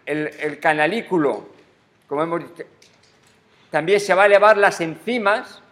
el, 0.06 0.58
canalículo, 0.58 1.48
como 2.08 2.22
hemos 2.22 2.40
dicho, 2.40 2.68
también 3.70 4.00
se 4.00 4.14
va 4.14 4.24
a 4.24 4.26
elevar 4.26 4.56
las 4.56 4.80
enzimas 4.80 5.62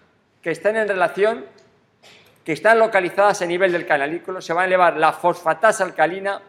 que 0.43 0.51
están 0.51 0.77
en 0.77 0.89
relación, 0.89 1.45
que 2.45 2.53
están 2.53 2.79
localizadas 2.79 3.43
a 3.43 3.47
nivel 3.47 3.73
del 3.73 3.87
canalículo, 3.87 4.41
se 4.41 4.55
va 4.55 4.63
a 4.63 4.67
elevar 4.67 4.97
la 4.97 5.13
fosfatasa 5.13 5.85
alcalina 5.85 6.41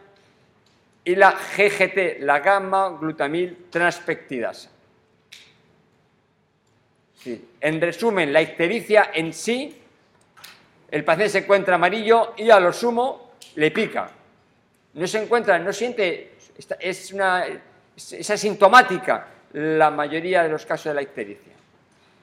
y 1.04 1.14
la 1.16 1.32
GGT, 1.32 2.20
la 2.20 2.40
gamma 2.40 2.96
glutamil 2.98 3.66
transpectidasa. 3.70 4.70
En 7.60 7.80
resumen, 7.80 8.32
la 8.32 8.42
ictericia 8.42 9.10
en 9.12 9.32
sí, 9.32 9.80
el 10.90 11.04
paciente 11.04 11.30
se 11.30 11.38
encuentra 11.38 11.76
amarillo 11.76 12.34
y 12.36 12.50
a 12.50 12.60
lo 12.60 12.72
sumo 12.72 13.32
le 13.56 13.70
pica. 13.70 14.10
No 14.94 15.06
se 15.06 15.22
encuentra, 15.22 15.58
no 15.58 15.72
siente, 15.72 16.34
es, 16.78 17.12
una, 17.12 17.44
asintomática 17.96 19.26
la 19.52 19.90
mayoría 19.90 20.42
de 20.42 20.48
los 20.48 20.66
casos 20.66 20.86
de 20.86 20.94
la 20.94 21.02
ictericia. 21.02 21.52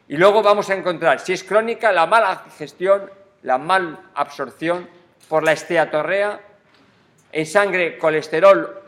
Y 0.07 0.17
luego 0.17 0.41
vamos 0.41 0.69
a 0.69 0.75
encontrar, 0.75 1.19
si 1.19 1.33
es 1.33 1.43
crónica, 1.43 1.91
la 1.91 2.05
mala 2.05 2.43
digestión, 2.45 3.09
la 3.43 3.57
mal 3.57 3.97
absorción 4.13 4.87
por 5.27 5.43
la 5.43 5.53
esteatorrea, 5.53 6.39
en 7.31 7.45
sangre 7.45 7.97
colesterol 7.97 8.81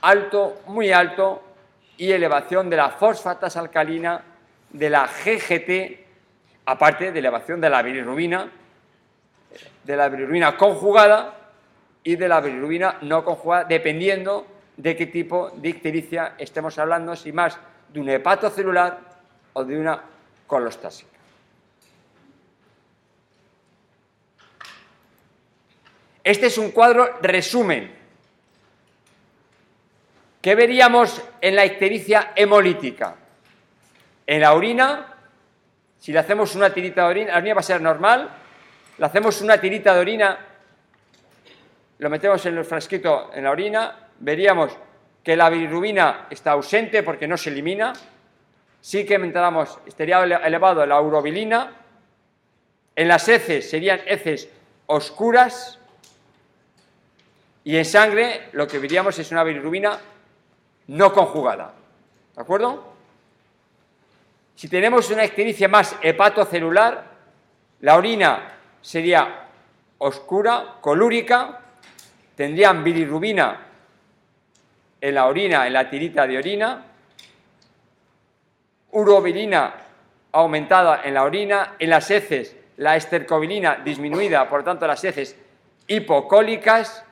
alto, 0.00 0.60
muy 0.66 0.92
alto, 0.92 1.42
y 1.96 2.12
elevación 2.12 2.68
de 2.68 2.76
la 2.76 2.90
fosfatasa 2.90 3.60
alcalina, 3.60 4.22
de 4.70 4.90
la 4.90 5.06
GGT, 5.06 6.04
aparte 6.66 7.12
de 7.12 7.18
elevación 7.18 7.60
de 7.60 7.70
la 7.70 7.82
bilirrubina, 7.82 8.50
de 9.84 9.96
la 9.96 10.08
bilirrubina 10.08 10.56
conjugada 10.56 11.34
y 12.02 12.16
de 12.16 12.28
la 12.28 12.40
bilirrubina 12.40 12.98
no 13.02 13.24
conjugada, 13.24 13.64
dependiendo 13.64 14.46
de 14.76 14.96
qué 14.96 15.06
tipo 15.06 15.50
de 15.50 15.68
ictericia 15.68 16.34
estemos 16.36 16.78
hablando, 16.78 17.14
si 17.14 17.32
más 17.32 17.58
de 17.92 18.00
un 18.00 18.08
hepatocelular 18.08 18.98
o 19.52 19.64
de 19.64 19.78
una 19.78 20.02
colostásica. 20.46 21.13
Este 26.24 26.46
es 26.46 26.56
un 26.56 26.70
cuadro 26.70 27.18
resumen. 27.20 27.94
¿Qué 30.40 30.54
veríamos 30.54 31.22
en 31.38 31.54
la 31.54 31.66
ictericia 31.66 32.32
hemolítica? 32.34 33.14
En 34.26 34.40
la 34.40 34.54
orina, 34.54 35.14
si 35.98 36.12
le 36.12 36.18
hacemos 36.18 36.54
una 36.54 36.72
tirita 36.72 37.02
de 37.02 37.08
orina, 37.08 37.32
la 37.32 37.38
orina 37.38 37.54
va 37.54 37.60
a 37.60 37.62
ser 37.62 37.80
normal, 37.82 38.30
le 38.96 39.04
hacemos 39.04 39.42
una 39.42 39.60
tirita 39.60 39.94
de 39.94 40.00
orina, 40.00 40.38
lo 41.98 42.10
metemos 42.10 42.44
en 42.46 42.56
el 42.56 42.64
frasquito 42.64 43.30
en 43.34 43.44
la 43.44 43.50
orina, 43.50 44.08
veríamos 44.20 44.72
que 45.22 45.36
la 45.36 45.50
bilirrubina 45.50 46.26
está 46.30 46.52
ausente 46.52 47.02
porque 47.02 47.28
no 47.28 47.36
se 47.36 47.50
elimina, 47.50 47.92
sí 48.80 49.04
que 49.04 49.14
entramos, 49.14 49.78
estaría 49.86 50.22
elevado 50.22 50.86
la 50.86 51.00
urobilina, 51.00 51.72
en 52.96 53.08
las 53.08 53.28
heces 53.28 53.68
serían 53.68 54.00
heces 54.06 54.48
oscuras 54.86 55.80
y 57.64 57.76
en 57.76 57.84
sangre 57.84 58.48
lo 58.52 58.68
que 58.68 58.78
veríamos 58.78 59.18
es 59.18 59.30
una 59.32 59.42
bilirrubina 59.42 59.98
no 60.88 61.12
conjugada. 61.12 61.72
¿De 62.34 62.40
acuerdo? 62.40 62.92
Si 64.54 64.68
tenemos 64.68 65.10
una 65.10 65.24
ictericia 65.24 65.66
más 65.66 65.96
hepatocelular, 66.02 67.04
la 67.80 67.96
orina 67.96 68.52
sería 68.80 69.46
oscura, 69.98 70.76
colúrica, 70.80 71.60
tendrían 72.36 72.84
bilirrubina 72.84 73.66
en 75.00 75.14
la 75.14 75.26
orina, 75.26 75.66
en 75.66 75.72
la 75.72 75.88
tirita 75.88 76.26
de 76.26 76.38
orina, 76.38 76.84
urobilina 78.92 79.74
aumentada 80.32 81.02
en 81.04 81.14
la 81.14 81.24
orina, 81.24 81.76
en 81.78 81.90
las 81.90 82.10
heces 82.10 82.56
la 82.76 82.96
estercobilina 82.96 83.76
disminuida, 83.84 84.48
por 84.48 84.64
tanto 84.64 84.86
las 84.86 85.02
heces 85.04 85.36
hipocólicas, 85.86 87.04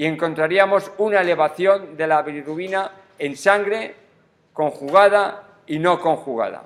y 0.00 0.06
encontraríamos 0.06 0.92
una 0.96 1.20
elevación 1.20 1.94
de 1.94 2.06
la 2.06 2.22
bilirrubina 2.22 2.90
en 3.18 3.36
sangre 3.36 3.94
conjugada 4.54 5.42
y 5.66 5.78
no 5.78 6.00
conjugada. 6.00 6.64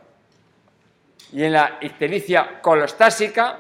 Y 1.32 1.42
en 1.42 1.54
la 1.54 1.78
ictericia 1.80 2.60
colostásica, 2.62 3.58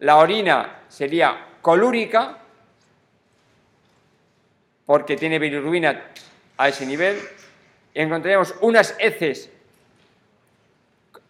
la 0.00 0.16
orina 0.18 0.80
sería 0.90 1.38
colúrica, 1.62 2.36
porque 4.84 5.16
tiene 5.16 5.38
bilirrubina 5.38 6.10
a 6.58 6.68
ese 6.68 6.84
nivel, 6.84 7.18
y 7.94 7.98
encontraríamos 8.02 8.56
unas 8.60 8.94
heces 8.98 9.50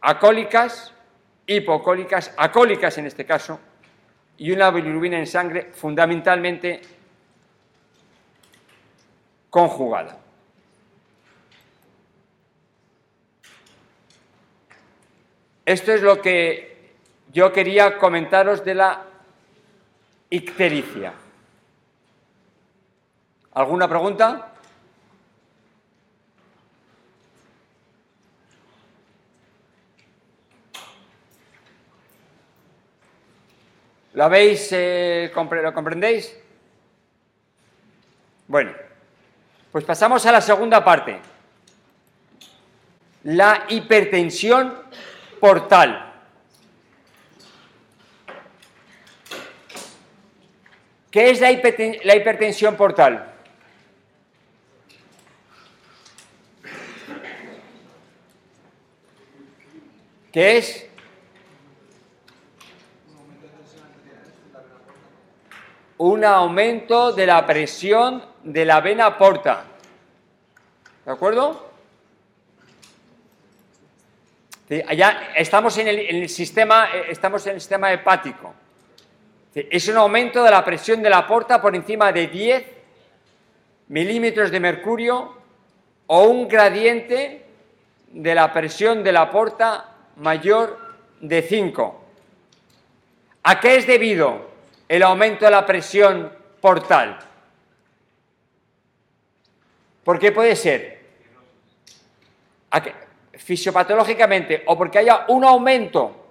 acólicas, 0.01 0.93
hipocólicas, 1.47 2.35
acólicas 2.37 2.99
en 2.99 3.07
este 3.07 3.25
caso, 3.25 3.61
y 4.37 4.51
una 4.51 4.73
bilirrubina 4.73 5.17
en 5.17 5.29
sangre 5.29 5.71
fundamentalmente 5.73 7.02
conjugada. 9.53 10.19
Esto 15.67 15.93
es 15.93 16.01
lo 16.01 16.23
que 16.23 16.95
yo 17.31 17.53
quería 17.53 17.99
comentaros 17.99 18.65
de 18.65 18.75
la 18.75 19.05
ictericia. 20.31 21.13
¿Alguna 23.53 23.87
pregunta? 23.87 24.55
¿Lo 34.15 34.31
veis? 34.31 34.67
Eh, 34.73 35.31
¿Lo 35.35 35.75
comprendéis? 35.75 36.39
Bueno, 38.49 38.73
pues 39.73 39.85
pasamos 39.85 40.25
a 40.27 40.33
la 40.33 40.43
segunda 40.43 40.85
parte. 40.85 41.19
La 43.25 43.65
hipertensión 43.71 44.75
portal. 45.41 46.13
¿Qué 51.11 51.31
es 51.31 51.41
la, 51.41 51.51
hipertensión 51.51 52.77
portal? 52.77 53.33
¿Qué 60.31 60.59
es? 60.59 60.87
Un 65.99 66.25
aumento 66.25 67.13
de 67.13 67.27
la 67.27 67.47
presión 67.47 68.32
de 68.45 68.65
la 68.65 68.81
vena 68.81 69.17
porta. 69.17 69.65
¿De 71.05 71.13
acuerdo? 71.13 71.71
Allá 74.87 75.33
estamos 75.37 75.77
en 75.79 75.89
el, 75.89 76.29
sistema, 76.29 76.89
eh, 76.95 77.07
estamos 77.11 77.47
en 77.47 77.55
el 77.55 77.61
sistema 77.61 77.93
hepático. 77.93 78.55
Es 79.55 79.87
un 79.89 79.99
aumento 79.99 80.43
de 80.43 80.51
la 80.51 80.65
presión 80.65 81.03
de 81.03 81.11
la 81.11 81.27
porta 81.27 81.61
por 81.61 81.77
encima 81.77 82.11
de 82.11 82.27
10 82.27 82.65
milímetros 83.89 84.51
de 84.51 84.61
mercurio 84.61 85.37
o 86.07 86.23
un 86.23 86.49
gradiente 86.49 87.45
de 88.09 88.35
la 88.35 88.51
presión 88.53 89.05
de 89.05 89.13
la 89.13 89.31
porta 89.31 89.91
mayor 90.17 90.79
de 91.21 91.43
5. 91.43 92.05
¿A 93.43 93.61
qué 93.61 93.77
es 93.77 93.87
debido 93.87 94.51
el 94.89 95.03
aumento 95.03 95.45
de 95.45 95.51
la 95.51 95.67
presión 95.67 96.33
portal? 96.61 97.19
¿Por 100.05 100.19
qué 100.19 100.33
puede 100.33 100.57
ser? 100.57 101.01
Fisiopatológicamente, 103.33 104.63
o 104.67 104.77
porque 104.77 104.99
haya 104.99 105.27
un 105.29 105.45
aumento 105.45 106.23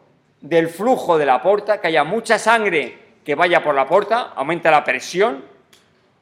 del 0.41 0.67
flujo 0.67 1.17
de 1.17 1.25
la 1.25 1.41
porta, 1.41 1.79
que 1.79 1.87
haya 1.87 2.03
mucha 2.03 2.39
sangre 2.39 2.97
que 3.23 3.35
vaya 3.35 3.63
por 3.63 3.75
la 3.75 3.87
porta, 3.87 4.33
aumenta 4.35 4.71
la 4.71 4.83
presión, 4.83 5.45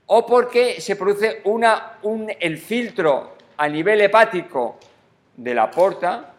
o 0.07 0.25
porque 0.25 0.81
se 0.81 0.95
produce 0.95 1.41
una, 1.45 1.99
un, 2.01 2.31
el 2.39 2.57
filtro 2.57 3.38
a 3.57 3.67
nivel 3.67 4.01
hepático 4.01 4.79
de 5.38 5.53
la 5.53 5.71
porta, 5.71 6.33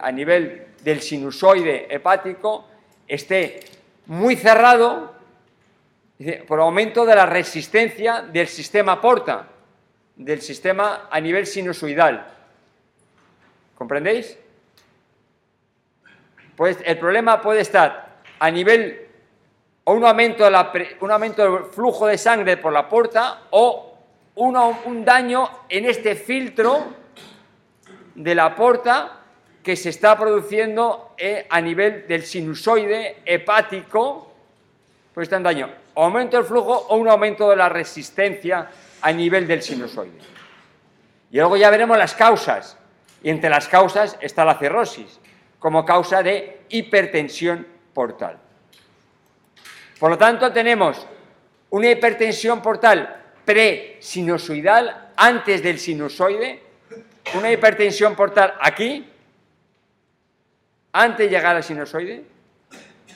a 0.00 0.12
nivel 0.12 0.66
del 0.82 1.00
sinusoide 1.00 1.86
hepático, 1.88 2.66
esté 3.06 3.60
muy 4.06 4.36
cerrado 4.36 5.14
por 6.46 6.60
aumento 6.60 7.06
de 7.06 7.14
la 7.14 7.26
resistencia 7.26 8.22
del 8.22 8.48
sistema 8.48 9.00
porta, 9.00 9.48
del 10.18 10.42
sistema 10.42 11.08
a 11.10 11.20
nivel 11.20 11.46
sinusoidal. 11.46 12.26
¿Comprendéis? 13.76 14.36
Pues 16.56 16.78
el 16.84 16.98
problema 16.98 17.40
puede 17.40 17.60
estar 17.60 18.18
a 18.40 18.50
nivel 18.50 19.06
o 19.84 19.92
un 19.92 20.04
aumento, 20.04 20.44
de 20.44 20.96
un 21.00 21.10
aumento 21.10 21.42
del 21.42 21.64
flujo 21.66 22.06
de 22.06 22.18
sangre 22.18 22.56
por 22.56 22.72
la 22.72 22.88
porta 22.88 23.44
o 23.50 23.96
un 24.34 25.04
daño 25.04 25.48
en 25.68 25.86
este 25.86 26.14
filtro 26.14 26.94
de 28.14 28.34
la 28.34 28.54
porta 28.54 29.20
que 29.62 29.76
se 29.76 29.90
está 29.90 30.18
produciendo 30.18 31.14
eh, 31.16 31.46
a 31.48 31.60
nivel 31.60 32.06
del 32.06 32.24
sinusoide 32.24 33.22
hepático, 33.24 34.32
pues 35.14 35.26
está 35.26 35.36
en 35.36 35.42
daño. 35.42 35.70
Aumento 35.94 36.36
del 36.36 36.46
flujo 36.46 36.72
o 36.88 36.96
un 36.96 37.08
aumento 37.08 37.48
de 37.50 37.56
la 37.56 37.68
resistencia 37.68 38.68
a 39.02 39.12
nivel 39.12 39.46
del 39.46 39.62
sinusoide. 39.62 40.18
Y 41.30 41.36
luego 41.36 41.56
ya 41.56 41.70
veremos 41.70 41.98
las 41.98 42.14
causas. 42.14 42.76
Y 43.22 43.30
entre 43.30 43.50
las 43.50 43.68
causas 43.68 44.16
está 44.20 44.44
la 44.44 44.58
cirrosis, 44.58 45.18
como 45.58 45.84
causa 45.84 46.22
de 46.22 46.62
hipertensión 46.68 47.66
portal. 47.92 48.38
Por 49.98 50.10
lo 50.10 50.18
tanto, 50.18 50.52
tenemos 50.52 51.06
una 51.70 51.90
hipertensión 51.90 52.62
portal 52.62 53.16
pre-sinusoidal 53.44 55.12
antes 55.16 55.62
del 55.62 55.78
sinusoide, 55.78 56.62
una 57.34 57.50
hipertensión 57.50 58.14
portal 58.14 58.54
aquí, 58.60 59.10
antes 60.92 61.26
de 61.26 61.36
llegar 61.36 61.56
al 61.56 61.64
sinusoide, 61.64 62.24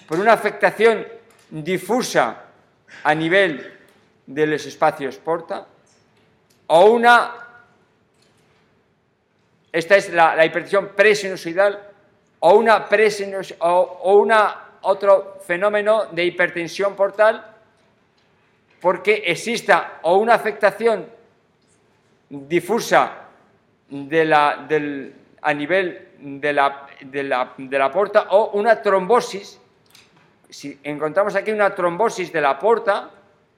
por 0.07 0.19
una 0.19 0.33
afectación 0.33 1.07
difusa 1.51 2.45
a 3.05 3.15
nivel 3.15 3.79
de 4.27 4.47
los 4.47 4.67
espacios 4.67 5.17
porta, 5.19 5.67
o 6.75 6.87
una, 6.87 7.35
esta 9.71 9.97
es 9.97 10.11
la, 10.11 10.43
hipertensión 10.43 10.93
pre-sinusoidal, 10.97 11.91
o 12.41 12.55
una, 12.55 12.89
pre 12.89 13.09
o, 13.59 14.15
una 14.15 14.57
otro 14.81 15.39
fenómeno 15.47 16.07
de 16.07 16.25
hipertensión 16.25 16.97
portal 16.97 17.45
porque 18.81 19.23
exista 19.27 19.99
o 20.03 20.17
una 20.17 20.33
afectación 20.33 21.07
difusa 22.31 23.19
a 23.91 25.55
nivel 25.55 26.09
de 26.19 26.53
la, 26.55 26.87
de, 27.03 27.23
la, 27.23 27.53
de 27.59 27.79
la 27.79 27.91
porta 27.91 28.29
o 28.31 28.53
una 28.59 28.81
trombosis. 28.81 29.61
Si 30.49 30.81
encontramos 30.83 31.37
aquí 31.37 31.51
una 31.53 31.75
trombosis 31.75 32.33
de 32.33 32.41
la 32.41 32.59
porta, 32.59 33.11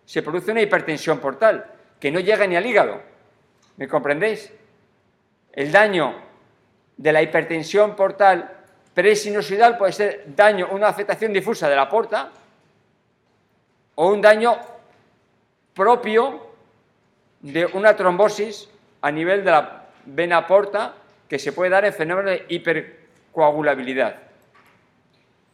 se 0.05 0.21
produce 0.21 0.51
una 0.51 0.63
hipertensión 0.63 1.21
portal 1.21 1.74
que 2.05 2.13
no 2.13 2.21
llega 2.21 2.47
ni 2.47 2.55
al 2.55 2.67
hígado. 2.67 3.01
¿Me 3.79 3.89
comprendéis? 3.89 4.53
El 5.51 5.73
daño 5.73 6.15
de 6.99 7.13
la 7.13 7.23
hipertensión 7.23 7.97
portal 7.97 8.59
Presinusoidal 8.93 9.79
puede 9.79 9.95
ser 9.95 10.25
daño, 10.37 10.69
una 10.71 10.89
afectación 10.89 11.33
difusa 11.33 11.67
de 11.67 11.75
la 11.75 11.89
porta 11.89 12.31
o 13.95 14.09
un 14.13 14.21
daño 14.21 14.55
propio 15.73 16.47
de 17.41 17.65
una 17.73 17.97
trombosis 17.97 18.69
a 19.01 19.11
nivel 19.11 19.43
de 19.43 19.51
la 19.51 19.87
vena 20.05 20.47
porta 20.47 20.97
que 21.27 21.39
se 21.39 21.53
puede 21.53 21.71
dar 21.71 21.87
en 21.87 21.95
fenómeno 21.95 22.29
de 22.29 22.45
hipercoagulabilidad. 22.51 24.17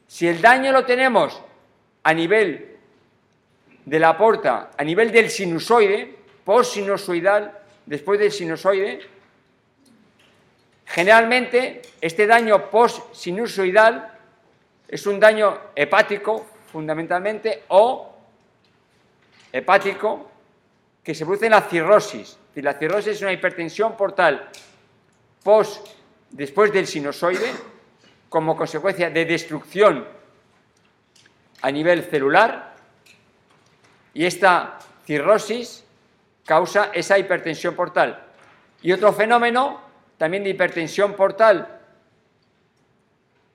Si 0.09 0.27
el 0.27 0.43
daño 0.43 0.73
lo 0.73 0.85
tenemos 0.85 1.41
a 2.03 2.13
nivel 2.13 2.77
de 3.85 3.99
la 4.01 4.19
porta, 4.19 4.73
a 4.77 4.83
nivel 4.83 5.13
del 5.13 5.31
sinusoide, 5.31 6.19
post-sinusoidal, 6.51 7.55
después 7.87 8.19
del 8.19 8.33
sinusoide, 8.33 8.99
Generalmente, 10.91 11.83
este 12.01 12.27
daño 12.27 12.69
post-sinusoidal 12.69 14.11
es 14.89 15.07
un 15.07 15.21
daño 15.21 15.71
hepático, 15.77 16.45
fundamentalmente, 16.73 17.63
o 17.69 18.13
hepático, 19.53 20.29
que 21.05 21.15
se 21.15 21.25
produce 21.25 21.47
en 21.47 21.53
la 21.53 21.63
cirrosis. 21.63 22.37
Y 22.57 22.63
la 22.63 22.75
cirrosis 22.75 23.15
es 23.15 23.23
una 23.23 23.33
hipertensión 23.33 23.97
portal 23.97 24.51
post, 25.45 25.87
después 26.31 26.73
del 26.73 26.89
sinusoide, 26.89 27.53
como 28.29 28.57
consecuencia 28.57 29.11
de 29.11 29.25
destrucción 29.25 30.05
a 31.63 31.71
nivel 31.71 32.03
celular, 32.03 32.75
y 34.13 34.25
esta 34.25 34.81
cirrosis 35.07 35.85
causa 36.51 36.91
esa 36.93 37.17
hipertensión 37.17 37.77
portal. 37.77 38.27
Y 38.83 38.91
otro 38.91 39.13
fenómeno 39.13 39.81
también 40.19 40.43
de 40.43 40.51
hipertensión 40.51 41.13
portal 41.13 41.79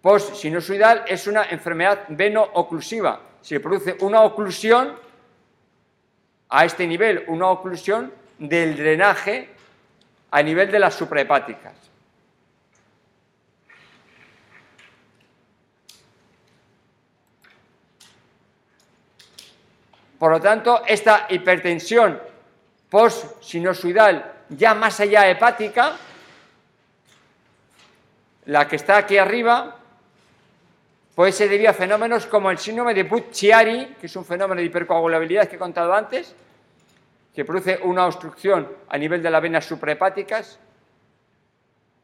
post-sinusoidal 0.01 1.03
es 1.05 1.27
una 1.27 1.43
enfermedad 1.43 2.05
veno-oclusiva. 2.07 3.19
Se 3.41 3.59
produce 3.59 3.97
una 3.99 4.21
oclusión 4.21 4.97
a 6.47 6.63
este 6.63 6.87
nivel, 6.87 7.25
una 7.27 7.47
oclusión 7.49 8.13
del 8.39 8.77
drenaje 8.77 9.49
a 10.31 10.41
nivel 10.41 10.71
de 10.71 10.79
las 10.79 10.93
suprahepáticas. 10.93 11.75
Por 20.17 20.31
lo 20.31 20.39
tanto, 20.39 20.81
esta 20.87 21.25
hipertensión 21.27 22.34
post-sinusoidal 22.95 24.45
ya 24.47 24.73
más 24.73 25.01
allá 25.01 25.29
hepática 25.29 25.97
la 28.45 28.69
que 28.69 28.77
está 28.77 28.95
aquí 28.95 29.17
arriba, 29.17 29.75
puede 31.13 31.33
ser 31.33 31.49
debido 31.49 31.71
a 31.71 31.73
fenómenos 31.73 32.25
como 32.25 32.49
el 32.51 32.57
síndrome 32.57 32.93
de 32.93 33.03
Butt-Chiari, 33.03 33.95
que 33.99 34.05
es 34.05 34.15
un 34.15 34.23
fenómeno 34.23 34.61
de 34.61 34.67
hipercoagulabilidad 34.67 35.49
que 35.49 35.57
he 35.57 35.59
contado 35.59 35.93
antes, 35.93 36.33
que 37.33 37.43
produce 37.43 37.79
una 37.83 38.05
obstrucción 38.05 38.71
a 38.87 38.97
nivel 38.97 39.21
de 39.21 39.29
las 39.29 39.41
venas 39.41 39.65
suprahepáticas, 39.65 40.57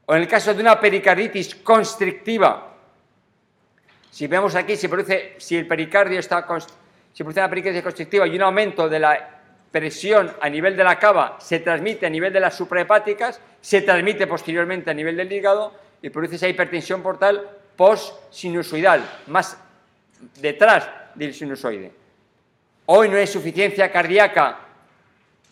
o 0.07 0.15
en 0.15 0.23
el 0.23 0.27
caso 0.27 0.53
de 0.53 0.59
una 0.59 0.77
pericarditis 0.77 1.55
constrictiva, 1.55 2.67
si 4.09 4.27
vemos 4.27 4.55
aquí, 4.55 4.75
se 4.75 4.89
produce, 4.89 5.35
si 5.37 5.55
el 5.55 5.67
pericardio 5.67 6.19
está, 6.19 6.45
si 7.13 7.23
produce 7.23 7.39
una 7.39 7.49
pericarditis 7.49 7.83
constrictiva 7.83 8.27
y 8.27 8.35
un 8.35 8.41
aumento 8.41 8.89
de 8.89 8.99
la 8.99 9.40
presión 9.71 10.31
a 10.41 10.49
nivel 10.49 10.75
de 10.75 10.83
la 10.83 10.99
cava 10.99 11.37
se 11.39 11.59
transmite 11.59 12.05
a 12.05 12.09
nivel 12.09 12.33
de 12.33 12.39
las 12.39 12.55
suprahepáticas, 12.55 13.39
se 13.61 13.81
transmite 13.81 14.27
posteriormente 14.27 14.91
a 14.91 14.93
nivel 14.93 15.15
del 15.15 15.31
hígado 15.31 15.73
y 16.01 16.09
produce 16.09 16.35
esa 16.35 16.47
hipertensión 16.47 17.01
portal 17.01 17.49
post-sinusoidal, 17.75 19.03
más 19.27 19.57
detrás 20.39 20.89
del 21.15 21.33
sinusoide. 21.33 21.91
O 22.85 22.99
una 22.99 23.21
insuficiencia 23.21 23.91
cardíaca 23.91 24.59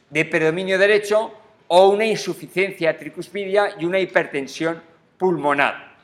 de 0.10 0.26
predominio 0.26 0.78
derecho 0.78 1.34
o 1.68 1.90
una 1.90 2.06
insuficiencia 2.06 2.98
tricuspidia 2.98 3.76
y 3.80 3.86
una 3.86 4.00
hipertensión 4.00 4.82
pulmonar, 5.18 5.96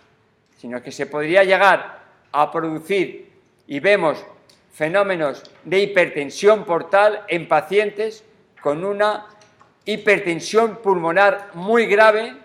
sino 0.58 0.82
que 0.82 0.92
se 0.92 1.08
podría 1.08 1.44
llegar 1.44 2.00
a 2.32 2.52
producir, 2.52 3.32
y 3.68 3.80
vemos 3.80 4.24
fenómenos 4.76 5.42
de 5.64 5.80
hipertensión 5.80 6.66
portal 6.66 7.24
en 7.30 7.48
pacientes 7.48 8.26
con 8.62 8.84
una 8.84 9.26
hipertensión 9.86 10.82
pulmonar 10.82 11.52
muy 11.54 11.86
grave 11.86 12.36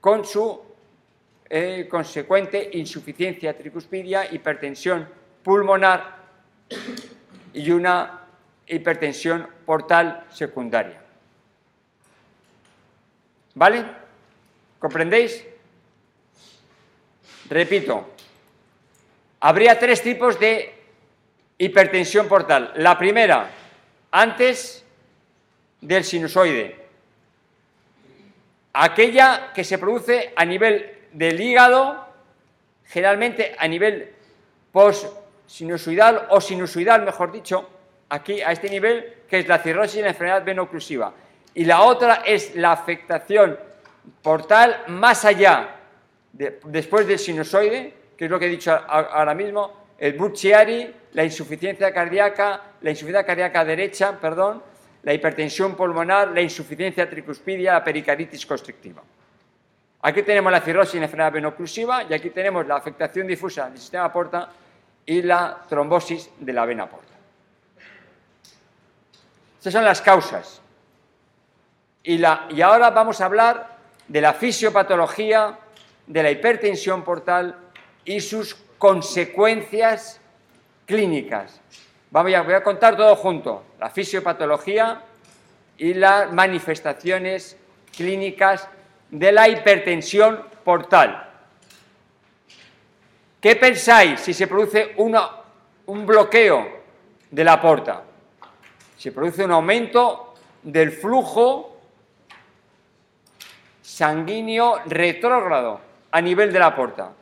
con 0.00 0.24
su 0.24 0.62
eh, 1.50 1.86
consecuente 1.90 2.70
insuficiencia 2.72 3.54
tricuspidia, 3.54 4.32
hipertensión 4.32 5.06
pulmonar 5.42 6.16
y 7.52 7.70
una 7.70 8.22
hipertensión 8.66 9.46
portal 9.66 10.24
secundaria. 10.30 11.02
¿Vale? 13.54 13.84
¿Comprendéis? 14.78 15.44
Repito, 17.50 18.08
habría 19.40 19.78
tres 19.78 20.02
tipos 20.02 20.40
de 20.40 20.77
hipertensión 21.58 22.28
portal. 22.28 22.72
La 22.76 22.96
primera, 22.96 23.50
antes 24.12 24.84
del 25.80 26.04
sinusoide, 26.04 26.76
aquella 28.72 29.52
que 29.52 29.64
se 29.64 29.78
produce 29.78 30.32
a 30.36 30.44
nivel 30.44 31.08
del 31.12 31.40
hígado, 31.40 32.06
generalmente 32.86 33.56
a 33.58 33.66
nivel 33.66 34.14
post-sinusoidal 34.72 36.28
o 36.30 36.40
sinusoidal, 36.40 37.02
mejor 37.02 37.32
dicho, 37.32 37.68
aquí 38.08 38.40
a 38.40 38.52
este 38.52 38.70
nivel, 38.70 39.24
que 39.28 39.40
es 39.40 39.48
la 39.48 39.58
cirrosis 39.58 39.96
y 39.96 40.02
la 40.02 40.08
enfermedad 40.08 40.44
venoclusiva. 40.44 41.12
Y 41.54 41.64
la 41.64 41.82
otra 41.82 42.22
es 42.24 42.54
la 42.54 42.72
afectación 42.72 43.58
portal 44.22 44.84
más 44.88 45.24
allá, 45.24 45.76
después 46.32 47.06
del 47.06 47.18
sinusoide, 47.18 47.94
que 48.16 48.26
es 48.26 48.30
lo 48.30 48.38
que 48.38 48.46
he 48.46 48.50
dicho 48.50 48.72
ahora 48.72 49.34
mismo, 49.34 49.77
el 49.98 50.12
Bucciari, 50.12 50.94
la 51.12 51.24
insuficiencia 51.24 51.92
cardíaca, 51.92 52.62
la 52.80 52.90
insuficiencia 52.90 53.26
cardíaca 53.26 53.64
derecha, 53.64 54.18
perdón, 54.18 54.62
la 55.02 55.12
hipertensión 55.12 55.74
pulmonar, 55.74 56.28
la 56.28 56.40
insuficiencia 56.40 57.08
tricuspidia, 57.08 57.72
la 57.72 57.84
pericarditis 57.84 58.46
constrictiva. 58.46 59.02
Aquí 60.02 60.22
tenemos 60.22 60.52
la 60.52 60.60
cirrosis 60.60 60.94
la 61.00 61.06
enfermedad 61.06 61.32
venoclusiva 61.32 62.04
y 62.04 62.14
aquí 62.14 62.30
tenemos 62.30 62.66
la 62.66 62.76
afectación 62.76 63.26
difusa 63.26 63.68
del 63.68 63.78
sistema 63.78 64.12
porta 64.12 64.48
y 65.04 65.22
la 65.22 65.64
trombosis 65.68 66.30
de 66.38 66.52
la 66.52 66.64
vena 66.64 66.88
porta. 66.88 67.14
Estas 69.56 69.72
son 69.72 69.84
las 69.84 70.00
causas. 70.00 70.60
Y, 72.04 72.20
y 72.20 72.62
ahora 72.62 72.90
vamos 72.90 73.20
a 73.20 73.24
hablar 73.24 73.76
de 74.06 74.20
la 74.20 74.34
fisiopatología 74.34 75.58
de 76.06 76.22
la 76.22 76.30
hipertensión 76.30 77.02
portal 77.02 77.56
y 78.04 78.20
sus 78.20 78.54
consecuencias 78.78 80.20
clínicas. 80.86 81.60
Vamos 82.10 82.32
a, 82.32 82.42
voy 82.42 82.54
a 82.54 82.62
contar 82.62 82.96
todo 82.96 83.14
junto, 83.16 83.64
la 83.78 83.90
fisiopatología 83.90 85.02
y 85.76 85.94
las 85.94 86.32
manifestaciones 86.32 87.56
clínicas 87.94 88.68
de 89.10 89.32
la 89.32 89.48
hipertensión 89.48 90.42
portal. 90.64 91.28
¿Qué 93.40 93.56
pensáis 93.56 94.20
si 94.20 94.34
se 94.34 94.46
produce 94.46 94.94
un 94.96 96.06
bloqueo 96.06 96.68
de 97.30 97.44
la 97.44 97.60
porta? 97.60 98.02
Se 98.96 99.12
produce 99.12 99.44
un 99.44 99.52
aumento 99.52 100.34
del 100.62 100.90
flujo 100.90 101.76
sanguíneo 103.80 104.80
retrógrado 104.86 105.80
a 106.10 106.20
nivel 106.20 106.52
de 106.52 106.58
la 106.58 106.74
porta. 106.74 107.12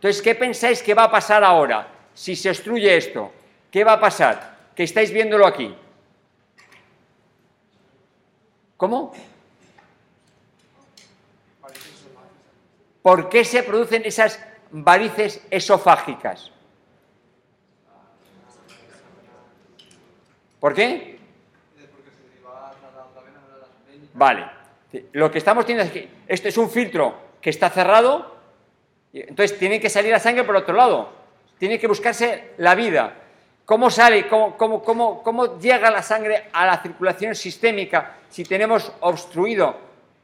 Entonces, 0.00 0.22
¿qué 0.22 0.34
pensáis 0.34 0.82
que 0.82 0.94
va 0.94 1.04
a 1.04 1.10
pasar 1.10 1.44
ahora 1.44 1.86
si 2.14 2.34
se 2.34 2.48
obstruye 2.48 2.96
esto? 2.96 3.30
¿Qué 3.70 3.84
va 3.84 3.92
a 3.92 4.00
pasar? 4.00 4.56
Que 4.74 4.84
estáis 4.84 5.12
viéndolo 5.12 5.46
aquí. 5.46 5.76
¿Cómo? 8.78 9.12
¿Por 13.02 13.28
qué 13.28 13.44
se 13.44 13.62
producen 13.62 14.00
esas 14.06 14.42
varices 14.70 15.46
esofágicas? 15.50 16.50
¿Por 20.58 20.72
qué? 20.72 21.20
Vale. 24.14 24.50
Lo 25.12 25.30
que 25.30 25.36
estamos 25.36 25.66
teniendo 25.66 25.84
es 25.84 25.92
que 25.92 26.08
esto 26.26 26.48
es 26.48 26.56
un 26.56 26.70
filtro 26.70 27.14
que 27.42 27.50
está 27.50 27.68
cerrado, 27.68 28.39
entonces 29.12 29.58
tiene 29.58 29.80
que 29.80 29.90
salir 29.90 30.12
la 30.12 30.20
sangre 30.20 30.44
por 30.44 30.56
otro 30.56 30.74
lado, 30.74 31.10
tiene 31.58 31.78
que 31.78 31.86
buscarse 31.86 32.50
la 32.58 32.74
vida. 32.74 33.14
¿Cómo 33.64 33.90
sale, 33.90 34.26
cómo, 34.26 35.58
llega 35.60 35.90
la 35.90 36.02
sangre 36.02 36.44
a 36.52 36.66
la 36.66 36.82
circulación 36.82 37.34
sistémica 37.34 38.16
si 38.28 38.44
tenemos 38.44 38.92
obstruido 39.00 39.76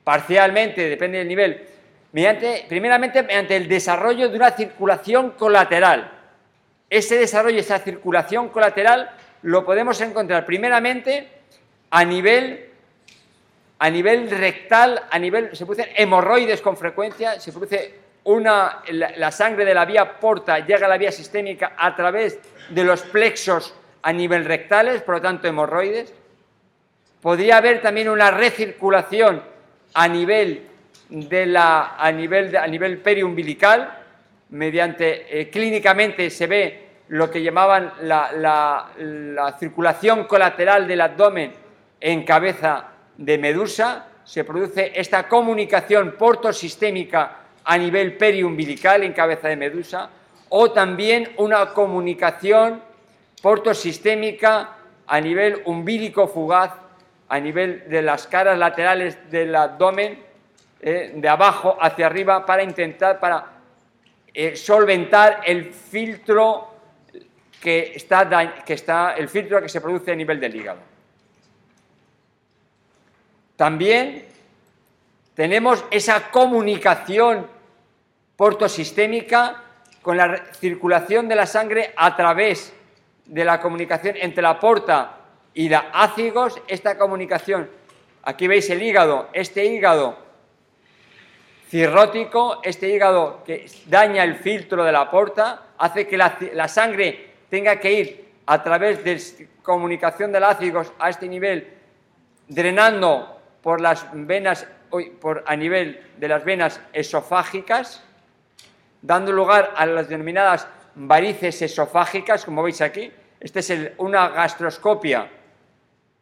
parcialmente, 0.03 0.88
depende 0.88 1.18
del 1.18 1.29
nivel? 1.29 1.68
Mediante, 2.12 2.64
primeramente, 2.68 3.22
mediante 3.22 3.57
el 3.57 3.68
desarrollo 3.68 4.29
de 4.29 4.37
una 4.37 4.51
circulación 4.51 5.33
colateral. 5.33 6.11
Ese 6.88 7.18
desarrollo, 7.18 7.61
esa 7.61 7.79
circulación 7.79 8.49
colateral, 8.49 9.11
lo 9.42 9.64
podemos 9.64 10.01
encontrar 10.01 10.44
primeramente 10.44 11.29
a 11.90 12.05
nivel, 12.05 12.70
a 13.79 13.90
nivel 13.90 14.31
rectal, 14.31 15.03
a 15.11 15.18
nivel, 15.18 15.55
se 15.55 15.66
producen 15.66 15.90
hemorroides 15.96 16.61
con 16.62 16.77
frecuencia, 16.77 17.38
se 17.38 17.53
produce 17.53 18.06
una, 18.27 18.83
la, 18.91 19.31
sangre 19.31 19.65
de 19.65 19.73
la 19.73 19.85
vía 19.85 20.19
porta 20.19 20.59
llega 20.59 20.87
a 20.87 20.89
la 20.89 20.99
vía 20.99 21.12
sistémica 21.12 21.75
a 21.77 21.95
través 21.95 22.41
de 22.71 22.85
los 22.85 23.03
plexos 23.03 23.75
a 24.03 24.12
nivel 24.12 24.45
rectales, 24.45 25.03
por 25.03 25.17
lo 25.17 25.21
tanto 25.21 25.47
hemorroides. 25.47 26.12
Podría 27.21 27.59
haber 27.59 27.81
también 27.81 28.09
una 28.09 28.33
recirculación 28.33 29.43
a 29.95 30.09
nivel, 30.09 30.62
periumbilical, 33.03 33.97
mediante, 34.51 35.41
eh, 35.41 35.49
clínicamente 35.49 36.29
se 36.31 36.47
ve 36.49 36.87
lo 37.09 37.31
que 37.31 37.43
llamaban 37.43 37.93
la, 38.03 38.33
la 38.33 39.57
circulación 39.59 40.25
colateral 40.25 40.89
del 40.89 41.01
abdomen 41.01 41.53
en 42.01 42.25
cabeza 42.25 42.89
de 43.17 43.39
medusa, 43.39 44.09
se 44.25 44.43
produce 44.43 44.93
esta 44.97 45.29
comunicación 45.29 46.17
portosistémica 46.19 47.45
a 47.68 47.76
nivel 47.76 48.16
periumbilical 48.16 49.02
en 49.02 49.12
cabeza 49.12 49.48
de 49.48 49.57
medusa, 49.57 50.09
o 50.48 50.70
también 50.70 51.33
una 51.38 51.74
comunicación 51.74 52.81
portosistémica 53.42 54.76
a 55.07 55.20
nivel 55.20 55.62
umbílico 55.64 56.29
fugaz, 56.29 56.72
a 57.29 57.40
nivel 57.40 57.88
de 57.88 58.02
las 58.02 58.29
caras 58.29 58.57
laterales 58.57 59.18
del 59.33 59.55
abdomen, 59.57 60.22
eh, 60.81 61.12
de 61.16 61.29
abajo 61.29 61.76
hacia 61.81 62.07
arriba, 62.07 62.46
para 62.46 62.62
intentar 62.62 63.18
para, 63.18 63.44
eh, 64.33 64.55
solventar 64.55 65.40
el 65.44 65.72
filtro 65.74 66.68
que 67.61 67.94
está, 67.96 68.62
que 68.64 68.74
está, 68.74 69.14
el 69.14 69.29
filtro 69.29 69.61
que 69.61 69.68
se 69.68 69.81
produce 69.81 70.12
a 70.12 70.14
nivel 70.14 70.38
del 70.38 70.55
hígado. 70.55 70.79
También 73.57 74.24
tenemos 75.35 75.85
esa 75.90 76.31
comunicación 76.31 77.56
portosistémica 78.37 79.62
con 80.03 80.16
la 80.16 80.44
circulación 80.55 81.29
de 81.29 81.35
la 81.35 81.46
sangre 81.46 81.92
a 81.96 82.14
través 82.14 82.72
de 83.25 83.44
la 83.44 83.61
comunicación 83.61 84.16
entre 84.16 84.42
la 84.42 84.61
porta 84.61 85.20
y 85.53 85.68
la 85.68 85.90
ácigos, 85.92 86.61
esta 86.68 86.96
comunicación, 86.99 87.68
aquí 88.22 88.46
veis 88.46 88.68
el 88.70 88.83
hígado, 88.83 89.29
este 89.33 89.64
hígado 89.64 90.27
cirrótico, 91.68 92.61
este 92.62 92.88
hígado 92.88 93.42
que 93.44 93.66
daña 93.87 94.22
el 94.22 94.37
filtro 94.37 94.85
de 94.85 94.92
la 94.92 95.11
porta, 95.11 95.62
hace 95.79 96.07
que 96.07 96.16
la, 96.16 96.68
sangre 96.68 97.31
tenga 97.51 97.81
que 97.81 97.92
ir 97.92 98.29
a 98.46 98.62
través 98.62 99.03
de 99.03 99.49
comunicación 99.62 100.31
del 100.31 100.44
ácigos 100.44 100.92
a 100.99 101.11
este 101.11 101.27
nivel, 101.27 101.68
drenando 102.49 103.40
por 103.62 103.81
las 103.81 104.07
venas, 104.12 104.66
por, 105.20 105.42
a 105.46 105.57
nivel 105.57 106.07
de 106.18 106.29
las 106.29 106.44
venas 106.44 106.81
esofágicas, 106.92 108.05
dando 109.07 109.31
lugar 109.31 109.73
a 109.77 109.87
las 109.87 110.09
denominadas 110.09 110.66
varices 110.97 111.62
esofágicas, 111.62 112.45
como 112.45 112.62
veis 112.62 112.81
aquí. 112.81 113.12
Esta 113.38 113.61
es 113.61 113.73
una 113.99 114.29
gastroscopia 114.31 115.31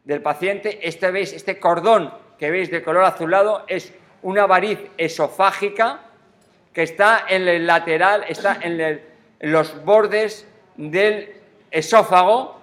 del 0.03 0.21
paciente. 0.21 0.79
Este, 0.87 1.09
veis, 1.09 1.33
este 1.33 1.59
cordón 1.59 2.13
que 2.37 2.51
veis 2.51 2.69
de 2.69 2.83
color 2.83 3.03
azulado 3.03 3.65
es 3.67 3.91
una 4.21 4.45
variz 4.45 4.79
esofágica 4.97 6.01
que 6.71 6.83
está 6.83 7.25
en 7.27 7.47
el 7.47 7.65
lateral, 7.65 8.25
está 8.27 8.59
en, 8.61 9.01
los 9.39 9.83
bordes 9.83 10.47
del 10.75 11.33
esófago. 11.71 12.59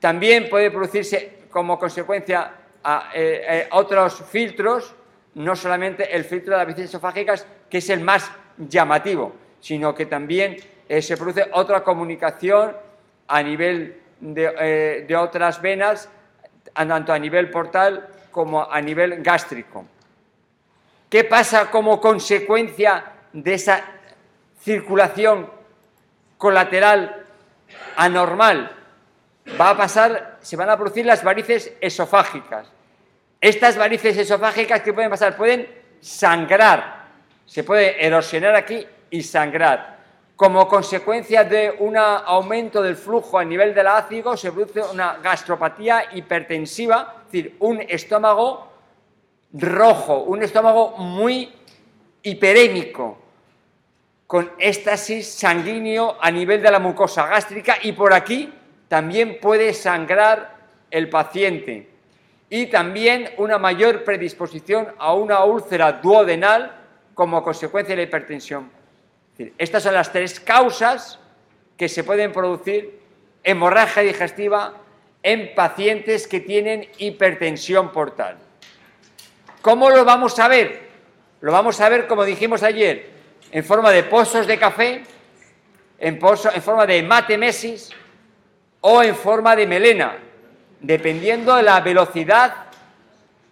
También 0.00 0.48
puede 0.48 0.70
producirse 0.70 1.44
como 1.50 1.78
consecuencia 1.78 2.50
a, 2.82 3.10
eh, 3.14 3.44
eh, 3.46 3.68
otros 3.72 4.22
filtros, 4.30 4.94
no 5.34 5.54
solamente 5.56 6.14
el 6.14 6.24
filtro 6.24 6.52
de 6.52 6.58
las 6.58 6.66
varices 6.66 6.90
esofágicas, 6.90 7.46
que 7.68 7.78
es 7.78 7.90
el 7.90 8.00
más 8.00 8.30
llamativo, 8.56 9.34
sino 9.60 9.94
que 9.94 10.06
también 10.06 10.56
eh, 10.88 11.00
se 11.00 11.16
produce 11.16 11.48
otra 11.52 11.82
comunicación 11.82 12.76
a 13.26 13.42
nivel 13.42 14.00
de, 14.20 15.06
eh, 15.08 15.16
otras 15.16 15.60
venas, 15.60 16.08
tanto 16.72 17.12
a 17.12 17.18
nivel 17.18 17.50
portal 17.50 18.08
como 18.30 18.70
a 18.70 18.80
nivel 18.80 19.22
gástrico. 19.22 19.86
¿Qué 21.08 21.24
pasa 21.24 21.70
como 21.70 22.00
consecuencia 22.00 23.04
de 23.32 23.54
esa 23.54 23.84
circulación 24.60 25.48
colateral 26.36 27.24
anormal? 27.96 28.72
Va 29.60 29.70
a 29.70 29.76
pasar, 29.76 30.38
se 30.40 30.56
van 30.56 30.70
a 30.70 30.76
producir 30.76 31.06
las 31.06 31.22
varices 31.22 31.72
esofágicas. 31.80 32.66
Estas 33.40 33.76
varices 33.76 34.16
esofágicas, 34.16 34.80
¿qué 34.80 34.92
pueden 34.92 35.10
pasar? 35.10 35.36
Pueden 35.36 35.68
sangrar 36.00 37.03
se 37.46 37.64
puede 37.64 38.04
erosionar 38.04 38.54
aquí 38.54 38.86
y 39.10 39.22
sangrar. 39.22 39.94
Como 40.36 40.66
consecuencia 40.66 41.44
de 41.44 41.76
un 41.78 41.96
aumento 41.96 42.82
del 42.82 42.96
flujo 42.96 43.38
a 43.38 43.44
nivel 43.44 43.72
del 43.74 43.86
ácido, 43.86 44.36
se 44.36 44.50
produce 44.50 44.82
una 44.82 45.18
gastropatía 45.22 46.06
hipertensiva, 46.12 47.22
es 47.26 47.32
decir, 47.32 47.56
un 47.60 47.80
estómago 47.82 48.68
rojo, 49.52 50.24
un 50.24 50.42
estómago 50.42 50.96
muy 50.98 51.52
hiperémico, 52.22 53.18
con 54.26 54.50
éxtasis 54.58 55.30
sanguíneo 55.34 56.16
a 56.20 56.30
nivel 56.30 56.60
de 56.60 56.70
la 56.70 56.80
mucosa 56.80 57.26
gástrica 57.26 57.76
y 57.82 57.92
por 57.92 58.12
aquí 58.12 58.52
también 58.88 59.38
puede 59.40 59.72
sangrar 59.72 60.56
el 60.90 61.08
paciente. 61.08 61.90
y 62.50 62.66
también 62.66 63.30
una 63.38 63.58
mayor 63.58 64.04
predisposición 64.04 64.88
a 64.98 65.14
una 65.14 65.44
úlcera 65.44 65.92
duodenal 65.92 66.83
como 67.14 67.42
consecuencia 67.42 67.94
de 67.94 68.02
la 68.02 68.08
hipertensión. 68.08 68.70
Estas 69.58 69.82
son 69.82 69.94
las 69.94 70.12
tres 70.12 70.38
causas 70.40 71.18
que 71.76 71.88
se 71.88 72.04
pueden 72.04 72.32
producir 72.32 73.00
hemorragia 73.42 74.02
digestiva 74.02 74.74
en 75.22 75.54
pacientes 75.54 76.28
que 76.28 76.40
tienen 76.40 76.88
hipertensión 76.98 77.90
portal. 77.92 78.38
¿Cómo 79.62 79.90
lo 79.90 80.04
vamos 80.04 80.38
a 80.38 80.48
ver? 80.48 80.88
Lo 81.40 81.52
vamos 81.52 81.80
a 81.80 81.88
ver, 81.88 82.06
como 82.06 82.24
dijimos 82.24 82.62
ayer, 82.62 83.10
en 83.50 83.64
forma 83.64 83.90
de 83.90 84.02
pozos 84.04 84.46
de 84.46 84.58
café, 84.58 85.02
en, 85.98 86.18
en 86.20 86.62
forma 86.62 86.86
de 86.86 87.02
matemesis 87.02 87.90
o 88.80 89.02
en 89.02 89.14
forma 89.14 89.56
de 89.56 89.66
melena, 89.66 90.16
dependiendo 90.80 91.56
de 91.56 91.62
la 91.62 91.80
velocidad 91.80 92.54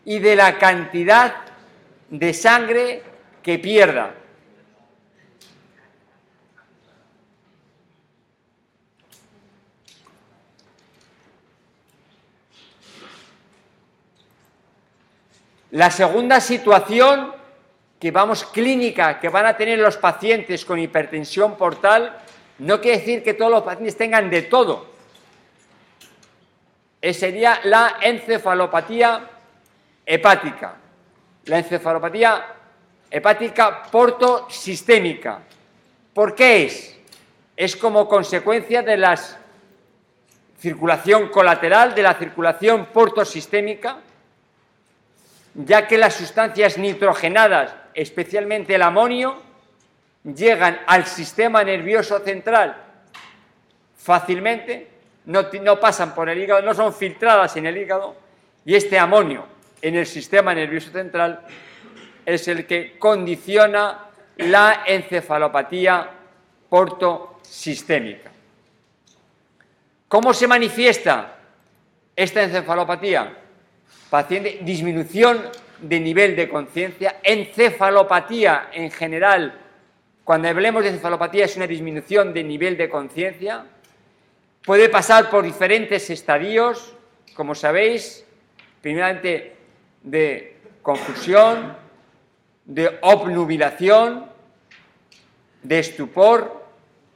y 0.04 0.18
de 0.18 0.36
la 0.36 0.58
cantidad 0.58 1.36
de 2.10 2.34
sangre 2.34 3.02
que 3.42 3.58
pierda. 3.58 4.14
La 15.72 15.90
segunda 15.90 16.40
situación 16.40 17.32
que 17.98 18.10
vamos 18.10 18.44
clínica 18.44 19.18
que 19.18 19.28
van 19.28 19.46
a 19.46 19.56
tener 19.56 19.78
los 19.78 19.96
pacientes 19.96 20.64
con 20.64 20.78
hipertensión 20.78 21.56
portal 21.56 22.18
no 22.58 22.80
quiere 22.80 22.98
decir 22.98 23.22
que 23.22 23.34
todos 23.34 23.50
los 23.50 23.62
pacientes 23.62 23.96
tengan 23.96 24.28
de 24.28 24.42
todo. 24.42 24.92
Eh, 27.00 27.14
sería 27.14 27.60
la 27.64 27.96
encefalopatía 28.02 29.30
hepática. 30.04 30.76
La 31.46 31.58
encefalopatía 31.58 32.44
hepática 33.12 33.82
portosistémica. 33.84 35.40
¿Por 36.14 36.34
qué 36.34 36.64
es? 36.64 36.98
Es 37.54 37.76
como 37.76 38.08
consecuencia 38.08 38.82
de 38.82 38.96
la 38.96 39.16
circulación 40.58 41.28
colateral, 41.28 41.94
de 41.94 42.02
la 42.02 42.14
circulación 42.14 42.86
portosistémica, 42.86 43.98
ya 45.54 45.86
que 45.86 45.98
las 45.98 46.14
sustancias 46.14 46.78
nitrogenadas, 46.78 47.74
especialmente 47.92 48.74
el 48.74 48.82
amonio, 48.82 49.36
llegan 50.24 50.80
al 50.86 51.04
sistema 51.04 51.62
nervioso 51.62 52.18
central 52.20 52.76
fácilmente, 53.96 54.88
no, 55.26 55.78
pasan 55.78 56.14
por 56.14 56.28
el 56.28 56.40
hígado, 56.40 56.62
no 56.62 56.74
son 56.74 56.94
filtradas 56.94 57.56
en 57.56 57.66
el 57.66 57.76
hígado, 57.76 58.16
y 58.64 58.74
este 58.74 58.98
amonio 58.98 59.46
en 59.82 59.96
el 59.96 60.06
sistema 60.06 60.54
nervioso 60.54 60.90
central 60.90 61.44
es 62.24 62.48
el 62.48 62.66
que 62.66 62.98
condiciona 62.98 64.06
la 64.36 64.84
encefalopatía 64.86 66.10
portosistémica. 66.68 68.30
¿Cómo 70.08 70.34
se 70.34 70.46
manifiesta 70.46 71.36
esta 72.14 72.42
encefalopatía? 72.42 73.38
Paciente, 74.10 74.60
disminución 74.62 75.48
de 75.80 76.00
nivel 76.00 76.36
de 76.36 76.48
conciencia, 76.48 77.20
encefalopatía 77.22 78.68
en 78.72 78.90
general, 78.90 79.58
cuando 80.24 80.48
hablemos 80.48 80.82
de 80.82 80.90
encefalopatía 80.90 81.46
es 81.46 81.56
una 81.56 81.66
disminución 81.66 82.32
de 82.32 82.44
nivel 82.44 82.76
de 82.76 82.88
conciencia, 82.88 83.64
puede 84.64 84.88
pasar 84.88 85.28
por 85.28 85.44
diferentes 85.44 86.08
estadios, 86.10 86.94
como 87.34 87.54
sabéis, 87.54 88.24
primeramente 88.80 89.56
de 90.02 90.56
confusión, 90.82 91.81
de 92.64 92.98
obnubilación, 93.02 94.30
de 95.62 95.78
estupor 95.78 96.64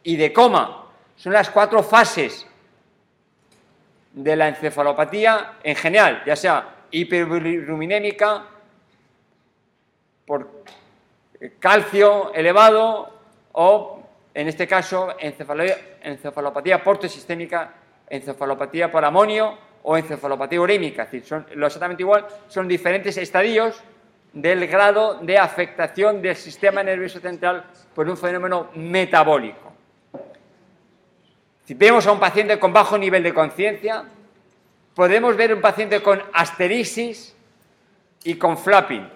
y 0.02 0.16
de 0.16 0.32
coma. 0.32 0.86
Son 1.16 1.32
las 1.32 1.50
cuatro 1.50 1.82
fases 1.82 2.46
de 4.12 4.36
la 4.36 4.48
encefalopatía 4.48 5.58
en 5.62 5.76
general, 5.76 6.22
ya 6.26 6.36
sea 6.36 6.76
hiperbilirubinémica, 6.90 8.44
por 10.26 10.64
calcio 11.58 12.32
elevado 12.34 13.12
o, 13.52 14.02
en 14.34 14.48
este 14.48 14.66
caso, 14.66 15.14
encefalopatía 15.20 16.82
portosistémica, 16.82 17.74
encefalopatía 18.08 18.90
por 18.90 19.04
amonio 19.04 19.56
o 19.82 19.96
encefalopatía 19.96 20.60
urémica. 20.60 21.04
Es 21.04 21.12
decir, 21.12 21.28
son 21.28 21.46
exactamente 21.50 22.02
igual, 22.02 22.26
son 22.48 22.66
diferentes 22.66 23.16
estadios 23.16 23.82
del 24.36 24.66
grado 24.66 25.14
de 25.22 25.38
afectación 25.38 26.20
del 26.20 26.36
sistema 26.36 26.82
nervioso 26.82 27.18
central 27.20 27.64
por 27.94 28.06
un 28.06 28.18
fenómeno 28.18 28.68
metabólico. 28.74 29.72
Si 31.64 31.72
vemos 31.72 32.06
a 32.06 32.12
un 32.12 32.20
paciente 32.20 32.58
con 32.58 32.70
bajo 32.70 32.98
nivel 32.98 33.22
de 33.22 33.32
conciencia, 33.32 34.04
podemos 34.94 35.34
ver 35.38 35.54
un 35.54 35.62
paciente 35.62 36.02
con 36.02 36.22
asterixis 36.34 37.34
y 38.24 38.34
con 38.34 38.58
flapping. 38.58 39.08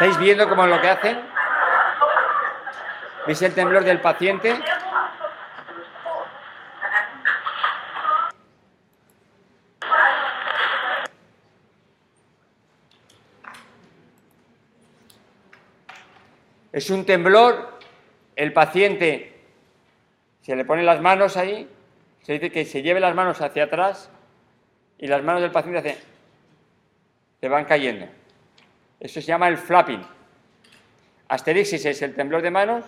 ¿Estáis 0.00 0.16
viendo 0.18 0.48
cómo 0.48 0.62
es 0.62 0.70
lo 0.70 0.80
que 0.80 0.88
hacen? 0.88 1.18
¿Veis 3.26 3.42
el 3.42 3.52
temblor 3.52 3.82
del 3.82 4.00
paciente? 4.00 4.54
Es 16.70 16.90
un 16.90 17.04
temblor, 17.04 17.80
el 18.36 18.52
paciente 18.52 19.40
se 20.42 20.54
le 20.54 20.64
pone 20.64 20.84
las 20.84 21.00
manos 21.00 21.36
ahí, 21.36 21.68
se 22.22 22.34
dice 22.34 22.52
que 22.52 22.64
se 22.64 22.82
lleve 22.82 23.00
las 23.00 23.16
manos 23.16 23.40
hacia 23.40 23.64
atrás 23.64 24.12
y 24.96 25.08
las 25.08 25.24
manos 25.24 25.42
del 25.42 25.50
paciente 25.50 25.98
se 27.40 27.48
van 27.48 27.64
cayendo. 27.64 28.17
Eso 29.00 29.20
se 29.20 29.26
llama 29.26 29.48
el 29.48 29.58
flapping. 29.58 30.04
Asterixis 31.28 31.84
es 31.84 32.02
el 32.02 32.14
temblor 32.14 32.42
de 32.42 32.50
manos 32.50 32.84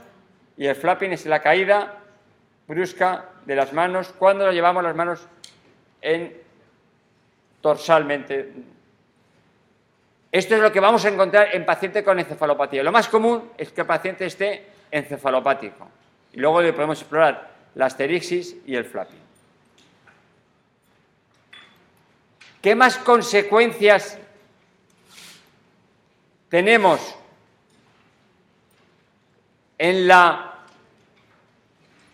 y 0.56 0.66
el 0.66 0.74
flapping 0.74 1.12
es 1.12 1.26
la 1.26 1.40
caída 1.40 1.98
brusca 2.66 3.26
de 3.44 3.54
las 3.54 3.72
manos 3.72 4.14
cuando 4.18 4.46
lo 4.46 4.52
llevamos 4.52 4.82
las 4.82 4.94
manos 4.94 5.26
en 6.00 6.36
torsalmente. 7.60 8.52
Esto 10.32 10.54
es 10.54 10.60
lo 10.60 10.70
que 10.70 10.80
vamos 10.80 11.04
a 11.04 11.08
encontrar 11.08 11.48
en 11.52 11.66
paciente 11.66 12.04
con 12.04 12.18
encefalopatía. 12.18 12.82
Lo 12.82 12.92
más 12.92 13.08
común 13.08 13.50
es 13.58 13.72
que 13.72 13.80
el 13.80 13.86
paciente 13.86 14.26
esté 14.26 14.66
encefalopático. 14.90 15.88
Y 16.32 16.38
luego 16.38 16.62
le 16.62 16.72
podemos 16.72 17.00
explorar 17.00 17.50
la 17.74 17.86
asterixis 17.86 18.56
y 18.66 18.76
el 18.76 18.84
flapping. 18.84 19.18
¿Qué 22.62 22.74
más 22.74 22.98
consecuencias 22.98 24.18
tenemos 26.50 27.16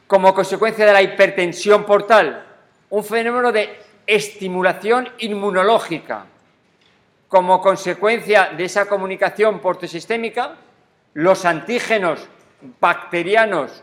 como 0.07 0.32
consecuencia 0.32 0.87
de 0.87 0.93
la 0.93 1.03
hipertensión 1.03 1.84
portal, 1.84 2.47
un 2.91 3.03
fenómeno 3.03 3.51
de 3.51 3.76
estimulación 4.07 5.09
inmunológica. 5.18 6.26
Como 7.26 7.61
consecuencia 7.61 8.51
de 8.57 8.64
esa 8.66 8.87
comunicación 8.87 9.59
portosistémica, 9.59 10.55
los 11.14 11.45
antígenos 11.45 12.28
bacterianos 12.78 13.82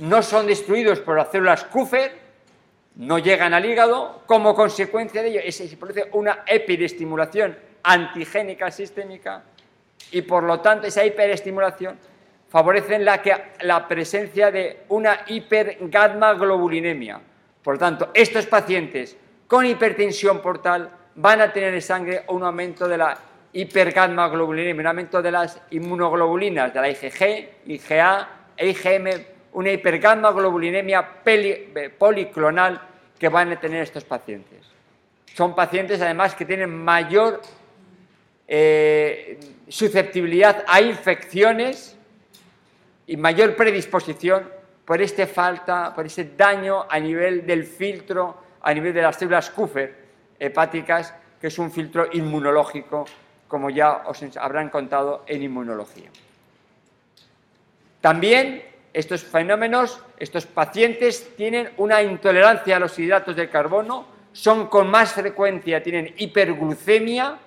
no 0.00 0.22
son 0.22 0.46
destruidos 0.46 1.00
por 1.00 1.16
las 1.16 1.30
células 1.30 1.64
Kupfer, 1.64 2.20
no 2.96 3.18
llegan 3.18 3.54
al 3.54 3.64
hígado, 3.64 4.22
como 4.26 4.54
consecuencia 4.54 5.22
de 5.22 5.28
ello 5.28 5.52
se 5.52 5.74
produce 5.78 6.10
una 6.12 6.40
epirestimulación 6.46 7.56
antigénica 7.82 8.70
sistémica 8.70 9.42
y 10.10 10.22
por 10.22 10.42
lo 10.42 10.60
tanto 10.60 10.86
esa 10.86 11.04
hiperestimulación 11.04 11.98
favorece 12.48 12.98
la, 12.98 13.22
la 13.60 13.88
presencia 13.88 14.50
de 14.50 14.80
una 14.88 15.24
hipergamma-globulinemia. 15.26 17.20
Por 17.62 17.74
lo 17.74 17.80
tanto, 17.80 18.10
estos 18.12 18.46
pacientes 18.46 19.16
con 19.46 19.64
hipertensión 19.64 20.40
portal 20.40 20.90
van 21.14 21.40
a 21.40 21.52
tener 21.52 21.72
en 21.74 21.82
sangre 21.82 22.24
un 22.28 22.42
aumento 22.42 22.88
de 22.88 22.98
la 22.98 23.16
hipergamma-globulinemia, 23.52 24.80
un 24.80 24.86
aumento 24.86 25.22
de 25.22 25.30
las 25.30 25.60
inmunoglobulinas, 25.70 26.72
de 26.74 26.80
la 26.80 26.88
IgG, 26.88 27.48
IgA 27.66 28.28
e 28.56 28.68
IgM, 28.68 29.24
una 29.52 29.70
hipergamma-globulinemia 29.70 31.22
policlonal 31.98 32.80
que 33.18 33.28
van 33.28 33.52
a 33.52 33.60
tener 33.60 33.82
estos 33.82 34.04
pacientes. 34.04 34.58
Son 35.34 35.54
pacientes 35.54 36.00
además 36.00 36.34
que 36.34 36.44
tienen 36.44 36.70
mayor 36.84 37.40
eh, 38.54 39.40
susceptibilidad 39.66 40.62
a 40.68 40.82
infecciones 40.82 41.96
y 43.06 43.16
mayor 43.16 43.56
predisposición 43.56 44.46
por 44.84 45.00
este 45.00 45.26
falta, 45.26 45.94
por 45.94 46.04
ese 46.04 46.32
daño 46.36 46.84
a 46.86 47.00
nivel 47.00 47.46
del 47.46 47.64
filtro, 47.64 48.36
a 48.60 48.74
nivel 48.74 48.92
de 48.92 49.00
las 49.00 49.16
células 49.16 49.48
Kupfer 49.48 49.96
hepáticas, 50.38 51.14
que 51.40 51.46
es 51.46 51.58
un 51.58 51.72
filtro 51.72 52.08
inmunológico, 52.12 53.06
como 53.48 53.70
ya 53.70 54.02
os 54.04 54.22
habrán 54.36 54.68
contado 54.68 55.24
en 55.26 55.42
inmunología. 55.42 56.10
También 58.02 58.62
estos 58.92 59.24
fenómenos, 59.24 59.98
estos 60.18 60.44
pacientes 60.44 61.34
tienen 61.38 61.70
una 61.78 62.02
intolerancia 62.02 62.76
a 62.76 62.80
los 62.80 62.98
hidratos 62.98 63.34
de 63.34 63.48
carbono, 63.48 64.04
son 64.34 64.66
con 64.66 64.90
más 64.90 65.14
frecuencia, 65.14 65.82
tienen 65.82 66.12
hiperglucemia, 66.18 67.38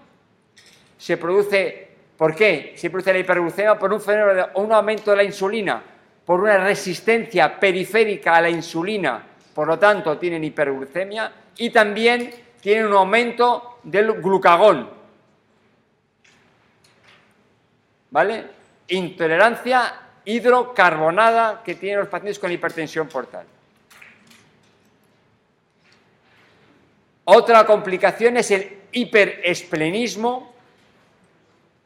se 0.98 1.18
produce, 1.18 1.89
¿por 2.18 2.36
qué? 2.36 2.74
Se 2.76 2.89
produce 2.89 3.14
la 3.14 3.20
hiperglucemia 3.20 3.78
por 3.78 3.93
un 3.93 4.02
fenómeno 4.02 4.50
un 4.56 4.72
aumento 4.72 5.12
de 5.12 5.18
la 5.18 5.24
insulina, 5.24 5.82
por 6.26 6.39
una 6.39 6.58
resistencia 6.58 7.60
periférica 7.60 8.36
a 8.36 8.41
la 8.41 8.50
insulina, 8.50 9.24
por 9.54 9.68
lo 9.68 9.78
tanto 9.78 10.18
tienen 10.18 10.43
hiperglucemia 10.43 11.32
y 11.58 11.70
también 11.70 12.34
tienen 12.62 12.88
un 12.88 12.93
aumento 12.93 13.80
del 13.84 14.14
glucagón. 14.14 14.89
¿Vale? 18.12 18.46
Intolerancia 18.88 20.02
hidrocarbonada 20.26 21.62
que 21.64 21.76
tienen 21.76 22.00
los 22.00 22.08
pacientes 22.08 22.39
con 22.39 22.52
hipertensión 22.52 23.08
portal. 23.08 23.46
Otra 27.26 27.66
complicación 27.66 28.38
es 28.38 28.52
el 28.52 28.82
hiperesplenismo 28.91 30.55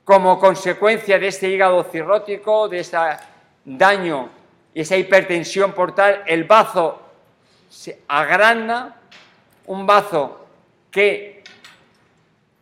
como 0.09 0.39
consecuencia 0.39 1.19
de 1.19 1.27
este 1.27 1.47
hígado 1.49 1.83
cirrótico, 1.83 2.67
de 2.67 2.79
ese 2.79 2.97
daño 3.63 4.27
y 4.73 4.81
esa 4.81 4.97
hipertensión 4.97 5.71
portal, 5.73 6.23
el 6.25 6.45
bazo 6.45 6.99
se 7.69 7.99
agranda, 8.07 8.97
un 9.67 9.85
bazo 9.85 10.47
que 10.89 11.43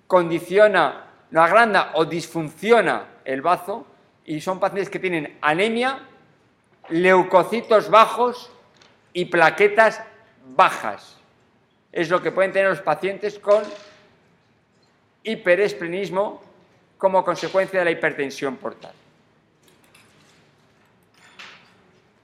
condiciona, 0.08 1.06
no 1.32 1.42
agranda 1.42 1.92
o 1.94 2.04
disfunciona 2.04 3.06
el 3.24 3.42
bazo, 3.42 3.88
y 4.26 4.42
son 4.42 4.60
pacientes 4.60 4.90
que 4.90 5.00
tienen 5.00 5.38
anemia, 5.40 6.00
leucocitos 6.90 7.90
bajos 7.90 8.52
y 9.14 9.24
plaquetas 9.24 10.02
bajas. 10.54 11.16
Es 11.94 12.10
lo 12.10 12.22
que 12.22 12.34
pueden 12.34 12.52
tener 12.52 12.68
los 12.68 12.82
pacientes 12.82 13.40
con 13.40 13.64
hiperesplenismo 15.24 16.46
como 16.98 17.24
consecuencia 17.24 17.80
de 17.80 17.86
la 17.86 17.92
hipertensión 17.92 18.58
portal. 18.58 18.94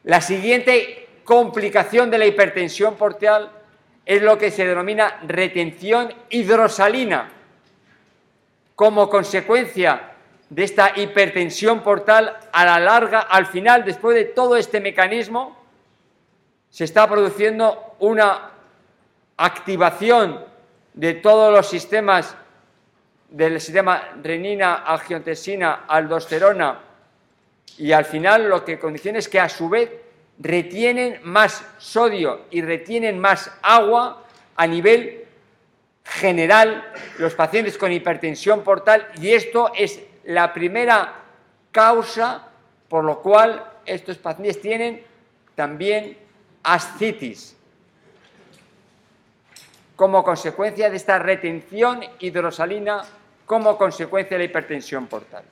La 0.03 0.19
siguiente 0.19 1.07
complicación 1.23 2.11
de 2.11 2.17
la 2.17 2.25
hipertensión 2.25 2.95
portal 2.95 3.51
es 4.05 4.21
lo 4.21 4.37
que 4.37 4.51
se 4.51 4.65
denomina 4.65 5.21
retención 5.25 6.13
hidrosalina. 6.29 7.31
Como 8.75 9.09
consecuencia 9.09 10.11
de 10.49 10.63
esta 10.63 10.91
hipertensión 10.97 11.81
portal, 11.81 12.37
a 12.51 12.65
la 12.65 12.79
larga, 12.79 13.21
al 13.21 13.45
final, 13.45 13.85
después 13.85 14.15
de 14.15 14.25
todo 14.25 14.57
este 14.57 14.81
mecanismo, 14.81 15.57
se 16.69 16.83
está 16.83 17.07
produciendo 17.07 17.95
una 17.99 18.51
activación 19.37 20.43
de 20.93 21.13
todos 21.13 21.53
los 21.53 21.69
sistemas 21.69 22.35
del 23.33 23.59
sistema 23.59 24.11
renina, 24.21 24.83
angiotensina, 24.85 25.85
aldosterona 25.87 26.79
y 27.79 27.91
al 27.91 28.05
final 28.05 28.47
lo 28.47 28.63
que 28.63 28.77
condiciona 28.77 29.17
es 29.17 29.27
que 29.27 29.39
a 29.39 29.49
su 29.49 29.69
vez 29.69 29.89
retienen 30.37 31.19
más 31.23 31.65
sodio 31.79 32.41
y 32.51 32.61
retienen 32.61 33.17
más 33.17 33.51
agua 33.63 34.23
a 34.55 34.67
nivel 34.67 35.25
general 36.03 36.85
los 37.17 37.33
pacientes 37.33 37.75
con 37.75 37.91
hipertensión 37.91 38.63
portal 38.63 39.07
y 39.19 39.31
esto 39.31 39.71
es 39.75 39.99
la 40.25 40.53
primera 40.53 41.15
causa 41.71 42.49
por 42.87 43.03
lo 43.03 43.19
cual 43.19 43.65
estos 43.87 44.19
pacientes 44.19 44.61
tienen 44.61 45.03
también 45.55 46.19
ascitis. 46.61 47.57
Como 49.95 50.23
consecuencia 50.23 50.91
de 50.91 50.97
esta 50.97 51.17
retención 51.17 52.01
hidrosalina 52.19 53.03
como 53.45 53.77
consecuencia 53.77 54.37
de 54.37 54.43
la 54.43 54.49
hipertensión 54.49 55.07
portal. 55.07 55.43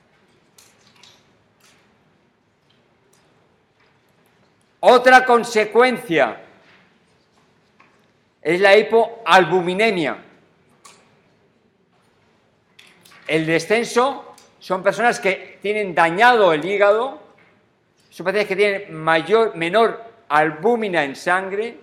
Otra 4.80 5.24
consecuencia 5.24 6.40
es 8.40 8.60
la 8.60 8.76
hipoalbuminemia. 8.76 10.16
El 13.28 13.46
descenso 13.46 14.34
son 14.58 14.82
personas 14.82 15.20
que 15.20 15.58
tienen 15.62 15.94
dañado 15.94 16.52
el 16.52 16.64
hígado, 16.64 17.22
son 18.10 18.24
pacientes 18.24 18.48
que 18.48 18.56
tienen 18.56 18.94
mayor, 18.94 19.54
menor 19.54 20.02
albúmina 20.28 21.04
en 21.04 21.14
sangre, 21.14 21.78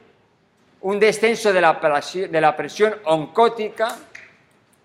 un 0.82 1.00
descenso 1.00 1.54
de 1.54 1.62
la 1.62 2.56
presión 2.58 2.96
oncótica, 3.06 3.98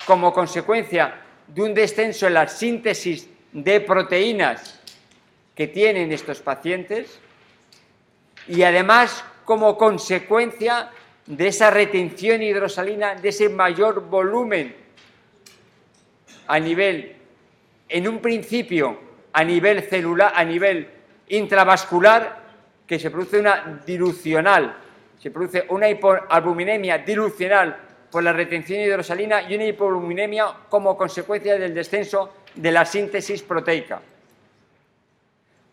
como 0.06 0.32
consecuencia 0.32 1.20
de 1.46 1.62
un 1.62 1.74
descenso 1.74 2.26
en 2.26 2.34
la 2.34 2.48
síntesis 2.48 3.28
de 3.52 3.80
proteínas 3.80 4.80
que 5.54 5.68
tienen 5.68 6.12
estos 6.12 6.40
pacientes 6.40 7.20
y 8.48 8.62
además 8.62 9.24
como 9.44 9.76
consecuencia 9.76 10.90
de 11.26 11.48
esa 11.48 11.70
retención 11.70 12.42
hidrosalina, 12.42 13.14
de 13.14 13.28
ese 13.28 13.48
mayor 13.48 14.08
volumen 14.08 14.74
a 16.46 16.58
nivel, 16.58 17.16
en 17.88 18.08
un 18.08 18.18
principio, 18.18 18.98
a 19.32 19.44
nivel 19.44 19.82
celular, 19.82 20.32
a 20.34 20.44
nivel 20.44 20.88
intravascular, 21.28 22.44
que 22.86 22.98
se 22.98 23.10
produce 23.10 23.38
una 23.38 23.80
dilucional, 23.86 24.76
se 25.18 25.30
produce 25.30 25.64
una 25.70 25.88
hipoalbuminemia 25.88 26.98
dilucional 26.98 27.78
por 28.14 28.22
la 28.22 28.32
retención 28.32 28.78
hidrosalina 28.78 29.42
y 29.42 29.56
una 29.56 29.64
hipoluminemia 29.64 30.46
como 30.68 30.96
consecuencia 30.96 31.58
del 31.58 31.74
descenso 31.74 32.32
de 32.54 32.70
la 32.70 32.84
síntesis 32.84 33.42
proteica. 33.42 34.00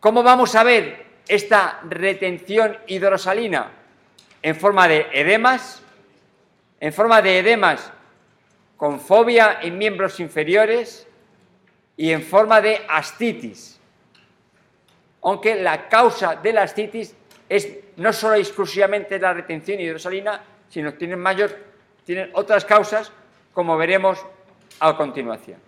¿Cómo 0.00 0.24
vamos 0.24 0.56
a 0.56 0.64
ver 0.64 1.06
esta 1.28 1.78
retención 1.88 2.76
hidrosalina? 2.88 3.70
En 4.42 4.56
forma 4.56 4.88
de 4.88 5.06
edemas, 5.12 5.84
en 6.80 6.92
forma 6.92 7.22
de 7.22 7.38
edemas 7.38 7.92
con 8.76 8.98
fobia 8.98 9.60
en 9.62 9.78
miembros 9.78 10.18
inferiores 10.18 11.06
y 11.96 12.10
en 12.10 12.24
forma 12.24 12.60
de 12.60 12.80
astitis. 12.88 13.78
Aunque 15.22 15.62
la 15.62 15.88
causa 15.88 16.34
de 16.34 16.52
la 16.52 16.62
astitis 16.62 17.14
es 17.48 17.68
no 17.98 18.12
solo 18.12 18.34
exclusivamente 18.34 19.20
la 19.20 19.32
retención 19.32 19.78
hidrosalina, 19.78 20.42
sino 20.68 20.90
que 20.90 20.98
tiene 20.98 21.14
mayor 21.14 21.70
tienen 22.04 22.30
otras 22.34 22.64
causas, 22.64 23.12
como 23.54 23.76
veremos 23.76 24.18
a 24.80 24.96
continuación. 24.96 25.60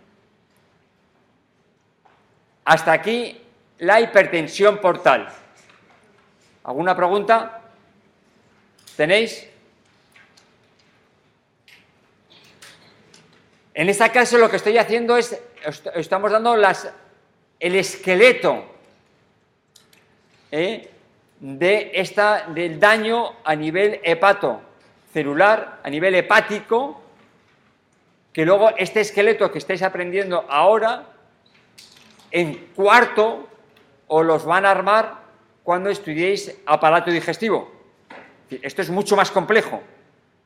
Hasta 2.65 2.93
aquí 2.93 3.41
la 3.79 4.01
hipertensión 4.01 4.79
portal. 4.79 5.29
¿Alguna 6.65 6.97
pregunta? 6.97 7.61
¿Tenéis? 8.97 9.47
En 13.75 13.89
esta 13.89 14.11
clase 14.11 14.39
lo 14.39 14.49
que 14.49 14.57
estoy 14.57 14.79
haciendo 14.79 15.17
es, 15.17 15.39
estamos 15.95 16.31
dando 16.31 16.55
el 16.55 17.75
esqueleto 17.75 18.65
¿eh? 20.53 20.91
de 21.41 21.91
esta, 21.95 22.47
del 22.49 22.79
daño 22.79 23.35
a 23.45 23.55
nivel 23.57 24.01
hepato 24.05 24.63
celular, 25.15 25.79
a 25.85 25.89
nivel 25.89 26.17
hepático, 26.17 27.01
que 28.33 28.45
luego 28.45 28.71
este 28.77 29.01
esqueleto 29.01 29.51
que 29.51 29.59
estáis 29.59 29.81
aprendiendo 29.83 30.45
ahora, 30.51 31.07
en 32.33 32.73
cuarto, 32.75 33.49
os 34.09 34.27
los 34.27 34.45
van 34.45 34.67
a 34.67 34.73
armar 34.73 35.23
cuando 35.63 35.89
estudiéis 35.89 36.59
aparato 36.67 37.13
digestivo. 37.13 37.71
Esto 38.51 38.83
es 38.83 38.91
mucho 38.91 39.15
más 39.15 39.31
complejo, 39.31 39.81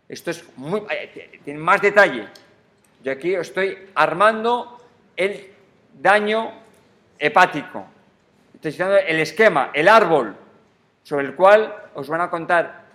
esto 0.07 0.31
es 0.31 0.45
muy, 0.57 0.83
eh, 0.91 1.41
tiene 1.43 1.59
más 1.59 1.81
detalle. 1.81 2.29
Yo 3.03 3.12
aquí 3.12 3.35
estoy 3.35 3.89
armando 3.95 4.85
el 5.16 5.51
daño 5.95 6.53
hepático. 7.19 7.87
Estoy 8.55 8.73
citando 8.73 8.97
el 8.99 9.19
esquema, 9.21 9.71
el 9.73 9.89
árbol, 9.89 10.37
sobre 11.05 11.25
el 11.25 11.35
cual 11.35 11.75
os 11.95 12.07
van 12.09 12.21
a 12.21 12.29
contar 12.29 12.88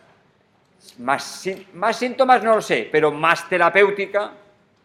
más, 0.98 1.48
más 1.74 1.98
síntomas, 1.98 2.44
no 2.44 2.56
lo 2.56 2.62
sé, 2.62 2.90
pero 2.92 3.12
más 3.12 3.48
terapéutica, 3.50 4.32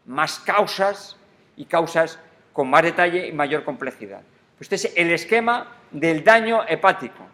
más 0.06 0.38
causas 0.40 1.16
y 1.56 1.64
causas 1.64 2.18
con 2.52 2.68
más 2.70 2.82
detalle 2.82 3.26
y 3.26 3.32
mayor 3.32 3.64
complejidad. 3.64 4.20
Este 4.60 4.74
es 4.74 4.92
el 4.96 5.10
esquema 5.12 5.68
del 5.90 6.24
daño 6.24 6.62
hepático 6.66 7.26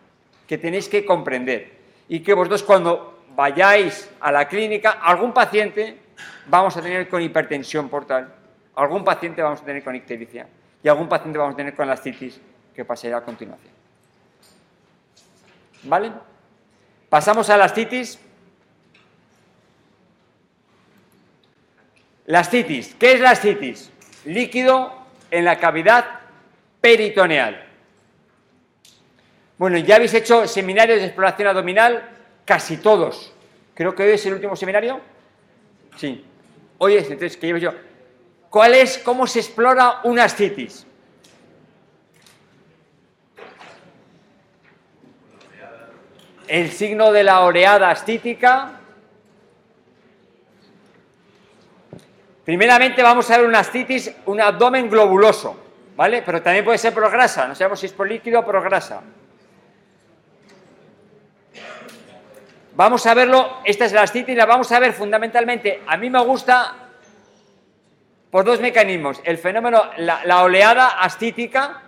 que 0.46 0.58
tenéis 0.58 0.88
que 0.88 1.04
comprender 1.04 1.72
y 2.08 2.20
que 2.20 2.34
vosotros 2.34 2.62
cuando 2.62 3.24
vayáis 3.34 4.10
a 4.20 4.30
la 4.30 4.46
clínica, 4.46 4.92
algún 5.02 5.32
paciente 5.32 5.98
vamos 6.46 6.76
a 6.76 6.82
tener 6.82 7.08
con 7.08 7.22
hipertensión 7.22 7.88
portal, 7.88 8.32
algún 8.74 9.04
paciente 9.04 9.42
vamos 9.42 9.62
a 9.62 9.64
tener 9.64 9.82
con 9.82 9.94
ictericia 9.94 10.46
y 10.82 10.88
algún 10.88 11.08
paciente 11.08 11.38
vamos 11.38 11.54
a 11.54 11.56
tener 11.56 11.74
con 11.74 11.86
la 11.86 11.94
ascitis 11.94 12.40
que 12.74 12.84
pasará 12.84 13.18
a 13.18 13.22
continuación. 13.22 13.72
¿Vale? 15.84 16.12
Pasamos 17.08 17.48
a 17.50 17.56
la 17.56 17.64
ascitis. 17.64 18.18
La 22.26 22.40
ascitis. 22.40 22.94
¿Qué 22.98 23.12
es 23.12 23.20
la 23.20 23.30
ascitis? 23.30 23.90
Líquido 24.24 24.94
en 25.30 25.44
la 25.44 25.58
cavidad 25.58 26.20
peritoneal. 26.80 27.66
Bueno, 29.58 29.78
ya 29.78 29.96
habéis 29.96 30.14
hecho 30.14 30.48
seminarios 30.48 30.98
de 30.98 31.06
exploración 31.06 31.48
abdominal, 31.48 32.08
casi 32.44 32.78
todos. 32.78 33.32
Creo 33.74 33.94
que 33.94 34.02
hoy 34.02 34.10
es 34.10 34.26
el 34.26 34.34
último 34.34 34.56
seminario. 34.56 35.00
Sí. 35.96 36.24
Hoy 36.78 36.94
es, 36.94 37.04
entonces, 37.04 37.36
que 37.36 37.46
llevo 37.46 37.58
yo. 37.58 37.72
¿Cuál 38.50 38.74
es, 38.74 38.98
cómo 38.98 39.26
se 39.26 39.40
explora 39.40 40.00
una 40.04 40.24
ascitis? 40.24 40.86
El 46.46 46.70
signo 46.70 47.12
de 47.12 47.24
la 47.24 47.40
oreada 47.40 47.90
ascítica. 47.90 48.80
Primeramente 52.44 53.02
vamos 53.02 53.30
a 53.30 53.38
ver 53.38 53.46
una 53.46 53.60
ascitis, 53.60 54.12
un 54.26 54.40
abdomen 54.40 54.90
globuloso, 54.90 55.56
¿vale? 55.96 56.22
Pero 56.22 56.42
también 56.42 56.64
puede 56.64 56.78
ser 56.78 56.92
por 56.92 57.10
grasa, 57.10 57.48
no 57.48 57.54
sabemos 57.54 57.80
si 57.80 57.86
es 57.86 57.92
por 57.92 58.06
líquido 58.06 58.40
o 58.40 58.44
por 58.44 58.62
grasa. 58.62 59.02
Vamos 62.76 63.06
a 63.06 63.14
verlo, 63.14 63.58
esta 63.64 63.84
es 63.84 63.92
la 63.92 64.02
ascitis, 64.02 64.36
la 64.36 64.46
vamos 64.46 64.70
a 64.72 64.80
ver 64.80 64.92
fundamentalmente, 64.92 65.82
a 65.86 65.96
mí 65.96 66.10
me 66.10 66.22
gusta 66.22 66.84
por 68.34 68.44
dos 68.44 68.60
mecanismos. 68.60 69.20
El 69.22 69.38
fenómeno, 69.38 69.90
la, 69.96 70.42
oleada 70.42 70.98
ascítica, 71.00 71.82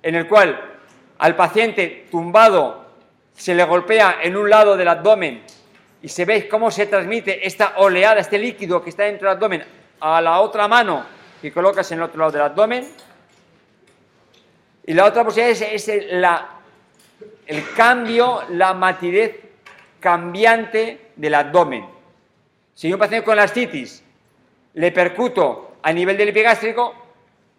en 0.00 0.14
el 0.14 0.28
cual 0.28 0.78
al 1.18 1.34
paciente 1.34 2.06
tumbado 2.08 2.86
se 3.34 3.56
le 3.56 3.64
golpea 3.64 4.18
en 4.22 4.36
un 4.36 4.48
lado 4.48 4.76
del 4.76 4.86
abdomen 4.86 5.42
y 6.02 6.08
se 6.08 6.24
ve 6.24 6.48
cómo 6.48 6.70
se 6.70 6.86
transmite 6.86 7.46
esta 7.46 7.74
oleada, 7.76 8.20
este 8.20 8.38
líquido 8.38 8.82
que 8.82 8.90
está 8.90 9.04
dentro 9.04 9.28
del 9.28 9.36
abdomen 9.36 9.64
a 10.00 10.20
la 10.20 10.40
otra 10.40 10.66
mano 10.66 11.04
que 11.40 11.52
colocas 11.52 11.90
en 11.92 11.98
el 11.98 12.04
otro 12.04 12.18
lado 12.18 12.32
del 12.32 12.42
abdomen. 12.42 12.88
Y 14.86 14.94
la 14.94 15.04
otra 15.04 15.24
posibilidad 15.24 15.68
es, 15.72 15.88
el 15.88 17.72
cambio, 17.74 18.42
la 18.50 18.74
matidez 18.74 19.36
cambiante 19.98 21.10
del 21.16 21.34
abdomen. 21.34 21.86
Si 22.74 22.92
un 22.92 22.98
paciente 22.98 23.24
con 23.24 23.36
la 23.36 23.44
ascitis 23.44 24.02
le 24.74 24.92
percuto 24.92 25.76
a 25.82 25.92
nivel 25.92 26.16
del 26.16 26.30
epigástrico, 26.30 26.94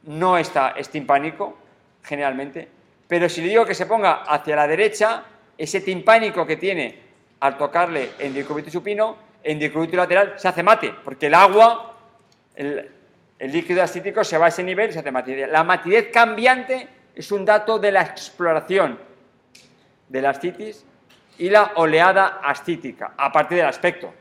no 0.03 0.37
está 0.37 0.71
estimpánico, 0.71 1.57
generalmente, 2.03 2.67
pero 3.07 3.29
si 3.29 3.41
le 3.41 3.49
digo 3.49 3.65
que 3.65 3.75
se 3.75 3.85
ponga 3.85 4.23
hacia 4.23 4.55
la 4.55 4.67
derecha, 4.67 5.23
ese 5.57 5.81
timpánico 5.81 6.45
que 6.45 6.57
tiene 6.57 7.10
al 7.41 7.57
tocarle 7.57 8.11
en 8.19 8.33
decúbito 8.33 8.69
supino, 8.69 9.17
en 9.43 9.59
decúbito 9.59 9.97
lateral, 9.97 10.35
se 10.37 10.47
hace 10.47 10.63
mate, 10.63 10.93
porque 11.03 11.27
el 11.27 11.33
agua, 11.33 11.97
el, 12.55 12.89
líquido 13.39 13.81
ascítico 13.81 14.23
se 14.23 14.37
va 14.37 14.45
a 14.45 14.49
ese 14.49 14.63
nivel 14.63 14.91
y 14.91 14.93
se 14.93 14.99
hace 14.99 15.11
matidez. 15.11 15.49
La 15.49 15.63
matidez 15.63 16.09
cambiante 16.13 16.87
es 17.15 17.31
un 17.31 17.43
dato 17.43 17.79
de 17.79 17.91
la 17.91 18.03
exploración 18.03 18.99
de 20.07 20.21
la 20.21 20.29
ascitis 20.29 20.85
y 21.39 21.49
la 21.49 21.71
oleada 21.75 22.39
ascítica, 22.43 23.13
aparte 23.17 23.55
del 23.55 23.65
aspecto 23.65 24.13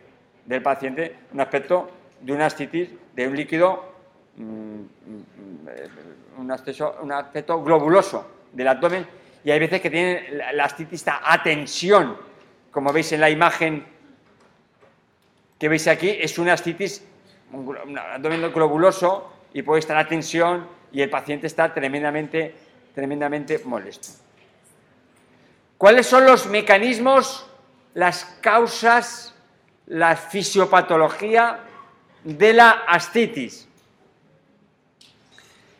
del 0.46 0.62
paciente, 0.62 1.16
un 1.34 1.40
aspecto 1.42 1.90
de 2.22 2.32
una 2.32 2.46
ascitis, 2.46 2.88
de 3.14 3.28
un 3.28 3.36
líquido, 3.36 3.92
mm, 4.36 4.42
mm, 4.44 6.38
un, 6.38 6.50
aspecto, 6.50 7.62
globuloso 7.62 8.26
del 8.52 8.68
abdomen, 8.68 9.06
y 9.44 9.50
hay 9.50 9.58
veces 9.58 9.82
que 9.82 9.90
tienen 9.90 10.38
la 10.54 10.64
ascitis 10.64 11.04
a 11.06 11.42
tensión, 11.42 12.29
como 12.70 12.92
veis 12.92 13.12
en 13.12 13.20
la 13.20 13.30
imagen 13.30 13.86
que 15.58 15.68
veis 15.68 15.86
aquí, 15.88 16.08
es 16.08 16.38
una 16.38 16.54
ascitis, 16.54 17.04
un 17.52 17.98
abdomen 17.98 18.52
globuloso, 18.52 19.30
y 19.52 19.62
puede 19.62 19.80
estar 19.80 19.96
a 19.96 20.06
tensión, 20.06 20.66
y 20.92 21.02
el 21.02 21.10
paciente 21.10 21.46
está 21.46 21.74
tremendamente, 21.74 22.54
tremendamente 22.94 23.60
molesto. 23.64 24.08
¿Cuáles 25.76 26.06
son 26.06 26.24
los 26.24 26.46
mecanismos, 26.46 27.46
las 27.94 28.24
causas, 28.40 29.34
la 29.86 30.16
fisiopatología 30.16 31.60
de 32.24 32.52
la 32.52 32.70
ascitis? 32.86 33.66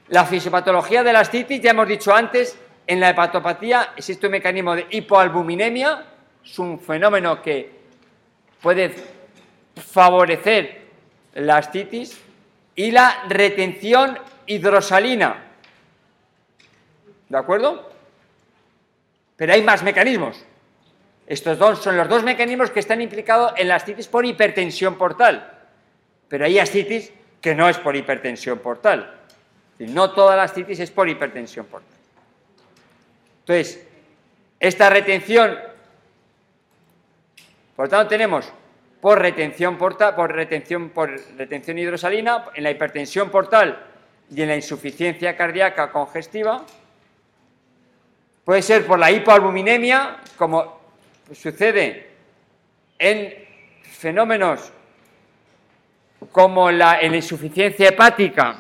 La 0.09 0.24
fisiopatología 0.24 1.03
de 1.03 1.12
la 1.12 1.20
ascitis, 1.20 1.61
ya 1.61 1.70
hemos 1.70 1.86
dicho 1.86 2.14
antes, 2.14 2.59
en 2.86 2.99
la 2.99 3.11
hepatopatía 3.11 3.93
existe 3.97 4.26
un 4.26 4.32
mecanismo 4.32 4.74
de 4.74 4.86
hipoalbuminemia, 4.91 6.05
es 6.45 6.59
un 6.59 6.78
fenómeno 6.80 7.43
que 7.43 7.70
puede 8.61 8.95
favorecer 9.76 10.80
la 11.34 11.59
ascitis, 11.59 12.20
y 12.80 12.91
la 12.93 13.24
retención 13.28 14.18
hidrosalina. 14.47 15.45
¿De 17.28 17.36
acuerdo? 17.36 17.91
Pero 19.36 19.53
hay 19.53 19.62
más 19.62 19.82
mecanismos. 19.82 20.43
Estos 21.26 21.59
dos 21.59 21.82
son 21.82 21.99
los 21.99 22.09
dos 22.09 22.22
mecanismos 22.22 22.70
que 22.70 22.80
están 22.80 23.03
implicados 23.03 23.53
en 23.59 23.68
la 23.68 23.76
ascitis 23.76 24.09
por 24.09 24.24
hipertensión 24.24 24.97
portal. 24.97 25.59
Pero 26.28 26.47
hay 26.47 26.59
ascitis 26.59 27.12
que 27.43 27.55
no 27.55 27.68
es 27.68 27.76
por 27.76 27.95
hipertensión 27.97 28.59
portal. 28.61 29.14
No 29.78 30.12
toda 30.12 30.34
la 30.34 30.45
ascitis 30.45 30.80
es 30.80 30.91
por 30.91 31.07
hipertensión 31.07 31.66
portal. 31.66 31.99
Entonces, 33.41 33.86
esta 34.59 34.88
retención, 34.88 35.59
por 37.81 37.89
tanto, 37.89 38.09
tenemos 38.09 38.53
por 39.01 39.18
retención 39.18 39.78
portal, 39.78 40.14
por 40.14 40.31
retención, 40.31 40.91
por 40.91 41.18
retención 41.39 41.78
hidrosalina, 41.78 42.45
en 42.55 42.62
la 42.62 42.70
hipertensión 42.70 43.31
portal 43.31 43.87
y 44.31 44.43
en 44.43 44.49
la 44.49 44.57
insuficiencia 44.57 45.35
cardíaca 45.35 45.91
congestiva, 45.91 46.62
Puede 48.45 48.61
ser 48.61 48.87
por 48.87 48.99
la 48.99 49.11
hipoalbuminemia, 49.11 50.18
como 50.37 50.78
sucede 51.33 52.11
en 52.99 53.33
fenómenos 53.81 54.70
como 56.33 56.70
la, 56.70 57.03
insuficiencia 57.03 57.89
hepática, 57.89 58.59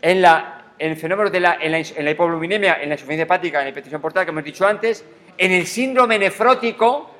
en 0.00 0.22
la 0.22 0.58
en 0.78 0.96
fenómenos 0.96 1.32
de 1.32 1.40
la, 1.40 1.58
en, 1.60 1.72
la, 1.72 1.78
en 1.78 2.04
la 2.04 2.10
hipogluminemia, 2.10 2.78
en 2.80 2.88
la 2.88 2.94
insuficiencia 2.94 3.24
hepática, 3.24 3.58
en 3.58 3.64
la 3.64 3.70
hipertensión 3.70 4.00
portal, 4.00 4.24
que 4.24 4.30
hemos 4.30 4.44
dicho 4.44 4.66
antes, 4.66 5.04
en 5.36 5.52
el 5.52 5.66
síndrome 5.66 6.18
nefrótico, 6.18 7.10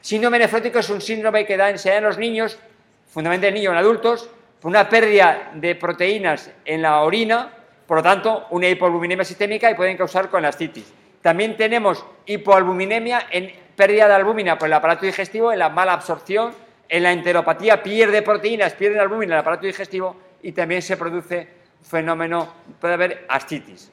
síndrome 0.00 0.38
nefrótico 0.38 0.80
es 0.80 0.90
un 0.90 1.00
síndrome 1.00 1.46
que 1.46 1.56
da, 1.56 1.76
se 1.78 1.90
da 1.90 2.00
los 2.00 2.18
niños, 2.18 2.58
fundamentalmente 3.06 3.48
en 3.48 3.54
niños 3.54 3.72
en 3.72 3.78
adultos, 3.78 4.30
por 4.60 4.70
una 4.70 4.88
pérdida 4.88 5.52
de 5.54 5.74
proteínas 5.74 6.50
en 6.64 6.82
la 6.82 7.02
orina, 7.02 7.52
por 7.86 7.98
lo 7.98 8.02
tanto, 8.02 8.46
una 8.50 8.68
hipogluminemia 8.68 9.24
sistémica 9.24 9.70
y 9.70 9.74
pueden 9.74 9.96
causar 9.96 10.28
con 10.28 10.42
la 10.42 10.48
ascitis. 10.48 10.92
También 11.22 11.56
tenemos 11.56 12.04
hipoalbuminemia 12.26 13.26
en 13.30 13.52
pérdida 13.76 14.08
de 14.08 14.14
albúmina 14.14 14.58
por 14.58 14.66
el 14.66 14.72
aparato 14.72 15.06
digestivo, 15.06 15.52
en 15.52 15.58
la 15.60 15.68
mala 15.68 15.92
absorción, 15.92 16.52
en 16.88 17.02
la 17.02 17.12
enteropatía 17.12 17.82
pierde 17.82 18.22
proteínas, 18.22 18.74
pierde 18.74 18.98
albúmina 18.98 19.34
el 19.34 19.40
aparato 19.40 19.66
digestivo 19.66 20.16
y 20.42 20.52
también 20.52 20.82
se 20.82 20.96
produce 20.96 21.55
fenómeno, 21.88 22.52
puede 22.80 22.94
haber 22.94 23.26
ascitis. 23.28 23.90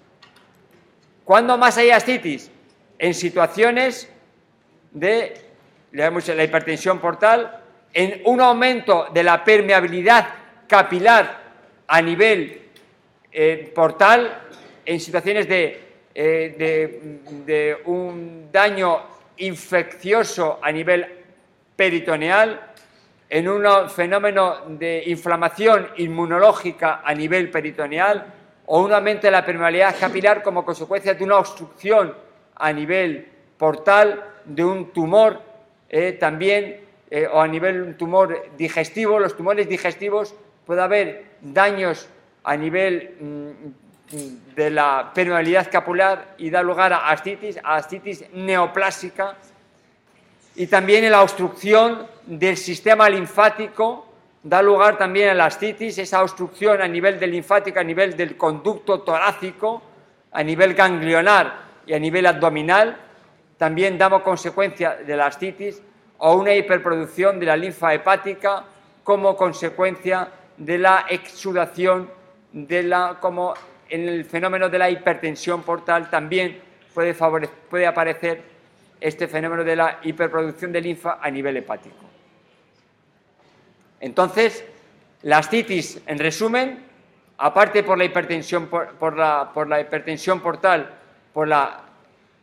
¿Cuándo 1.24 1.58
más 1.58 1.78
hay 1.78 1.92
ascitis? 1.92 2.50
En 3.00 3.14
situaciones 3.14 4.10
de 4.92 5.42
la 5.92 6.44
hipertensión 6.44 7.00
portal, 7.00 7.60
en 7.94 8.22
un 8.26 8.42
aumento 8.42 9.08
de 9.14 9.24
la 9.24 9.44
permeabilidad 9.44 10.28
capilar 10.68 11.42
a 11.88 12.02
nivel 12.02 12.62
eh, 13.32 13.72
portal 13.74 14.42
en 14.86 15.00
situaciones 15.00 15.48
de, 15.48 15.82
eh, 16.14 16.56
de- 16.58 17.20
de 17.46 17.78
un 17.86 18.50
daño 18.52 19.02
infeccioso 19.38 20.60
a 20.62 20.72
nivel 20.72 21.08
peritoneal, 21.76 22.73
en 23.34 23.50
un 23.50 23.90
fenómeno 23.90 24.58
de 24.68 25.06
inflamación 25.08 25.90
inmunológica 25.98 27.02
a 27.04 27.16
nivel 27.16 27.50
peritoneal 27.50 28.32
o 28.68 28.84
un 28.84 28.94
aumento 28.94 29.26
de 29.26 29.32
la 29.32 29.44
permeabilidad 29.44 29.96
capilar 30.00 30.44
como 30.44 30.64
consecuencia 30.64 31.16
de 31.16 31.24
una 31.24 31.38
obstrucción 31.38 32.14
a 32.56 32.72
nivel 32.72 33.28
portal 33.58 34.24
de 34.46 34.64
un 34.64 34.94
tumor 34.94 35.42
eh, 35.90 36.12
también 36.12 36.82
eh, 37.10 37.26
o 37.26 37.42
a 37.42 37.48
nivel 37.48 37.82
un 37.82 37.98
tumor 37.98 38.52
digestivo. 38.56 39.18
Los 39.20 39.36
tumores 39.36 39.68
digestivos 39.68 40.36
puede 40.64 40.84
haber 40.84 41.26
daños 41.42 42.08
a 42.44 42.56
nivel 42.56 43.16
mm, 43.20 44.56
de 44.56 44.70
la 44.70 45.12
permeabilidad 45.12 45.72
capilar 45.72 46.36
y 46.38 46.52
da 46.52 46.62
lugar 46.62 46.94
a 46.94 47.10
ascitis, 47.10 47.58
a 47.64 47.78
ascitis 47.78 48.26
neoplásica 48.32 49.38
y 50.56 50.68
también 50.68 51.04
en 51.04 51.10
la 51.14 51.24
obstrucción 51.24 52.13
del 52.26 52.58
sistema 52.58 53.10
linfático 53.10 54.06
da 54.44 54.62
lugar 54.62 54.98
también 54.98 55.30
a 55.30 55.34
la 55.34 55.46
ascitis, 55.46 55.98
esa 55.98 56.22
obstrucción 56.22 56.82
a 56.82 56.88
nivel 56.88 57.20
del 57.20 57.32
linfático, 57.32 57.80
a 57.80 57.84
nivel 57.84 58.16
del 58.18 58.36
conducto 58.36 59.02
torácico, 59.02 59.82
a 60.32 60.44
nivel 60.44 60.74
ganglionar 60.74 61.64
y 61.86 61.94
a 61.94 62.00
nivel 62.00 62.26
abdominal, 62.26 62.98
también 63.58 63.98
damos 63.98 64.22
consecuencia 64.22 64.96
de 64.96 65.16
la 65.16 65.28
ascitis 65.28 65.82
o 66.18 66.36
una 66.36 66.54
hiperproducción 66.54 67.40
de 67.40 67.46
la 67.46 67.56
linfa 67.56 67.94
hepática 67.94 68.66
como 69.04 69.38
consecuencia 69.38 70.28
de 70.58 70.78
la 70.78 71.06
exudación 71.10 72.10
de 72.52 72.84
la 72.84 73.18
como 73.20 73.54
en 73.90 74.08
el 74.08 74.26
fenómeno 74.26 74.70
de 74.70 74.80
la 74.80 74.90
hipertensión 74.90 75.64
portal 75.64 76.10
también 76.10 76.60
puede 76.94 77.88
aparecer 77.88 78.42
este 79.00 79.28
fenómeno 79.28 79.64
de 79.64 79.76
la 79.76 80.00
hiperproducción 80.04 80.72
de 80.72 80.82
linfa 80.82 81.20
a 81.22 81.30
nivel 81.30 81.58
hepático. 81.58 82.13
Entonces, 84.04 84.66
la 85.22 85.38
ascitis, 85.38 86.02
en 86.06 86.20
resumen, 86.20 86.84
aparte 87.38 87.84
por 87.84 87.98
la 87.98 88.04
hipertensión, 88.04 88.68
por, 88.68 89.16
la, 89.16 89.80
hipertensión 89.80 90.42
portal, 90.42 90.90
por 91.32 91.48
la 91.48 91.80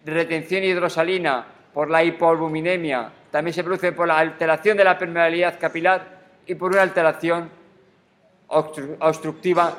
retención 0.06 0.64
hidrosalina, 0.64 1.44
por 1.74 1.90
la 1.90 2.02
hipoalbuminemia, 2.02 3.12
también 3.30 3.52
se 3.52 3.62
produce 3.62 3.92
por 3.92 4.08
la 4.08 4.18
alteración 4.18 4.78
de 4.78 4.84
la 4.84 4.96
permeabilidad 4.96 5.60
capilar 5.60 6.20
y 6.46 6.54
por 6.54 6.72
una 6.72 6.80
alteración 6.80 7.50
obstru- 8.48 8.96
obstructiva 8.98 9.76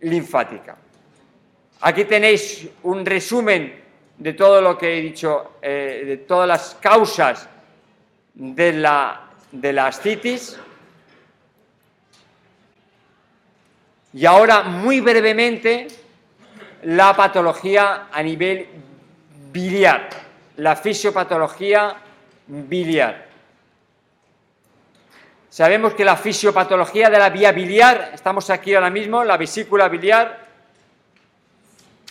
linfática. 0.00 0.76
Aquí 1.82 2.06
tenéis 2.06 2.68
un 2.82 3.06
resumen 3.06 3.72
de 4.18 4.32
todo 4.32 4.60
lo 4.60 4.76
que 4.76 4.98
he 4.98 5.00
dicho, 5.00 5.52
eh, 5.62 6.02
de 6.04 6.16
todas 6.16 6.48
las 6.48 6.74
causas 6.80 7.48
de 8.34 8.72
la, 8.72 9.23
de 9.54 9.72
la 9.72 9.86
ascitis. 9.86 10.58
Y 14.12 14.26
ahora, 14.26 14.62
muy 14.62 15.00
brevemente, 15.00 15.86
la 16.82 17.14
patología 17.14 18.08
a 18.12 18.22
nivel 18.22 18.66
biliar, 19.50 20.08
la 20.56 20.76
fisiopatología 20.76 21.96
biliar. 22.46 23.26
Sabemos 25.48 25.94
que 25.94 26.04
la 26.04 26.16
fisiopatología 26.16 27.08
de 27.10 27.18
la 27.18 27.30
vía 27.30 27.52
biliar, 27.52 28.10
estamos 28.12 28.50
aquí 28.50 28.74
ahora 28.74 28.90
mismo, 28.90 29.22
la 29.22 29.36
vesícula 29.36 29.88
biliar, 29.88 30.46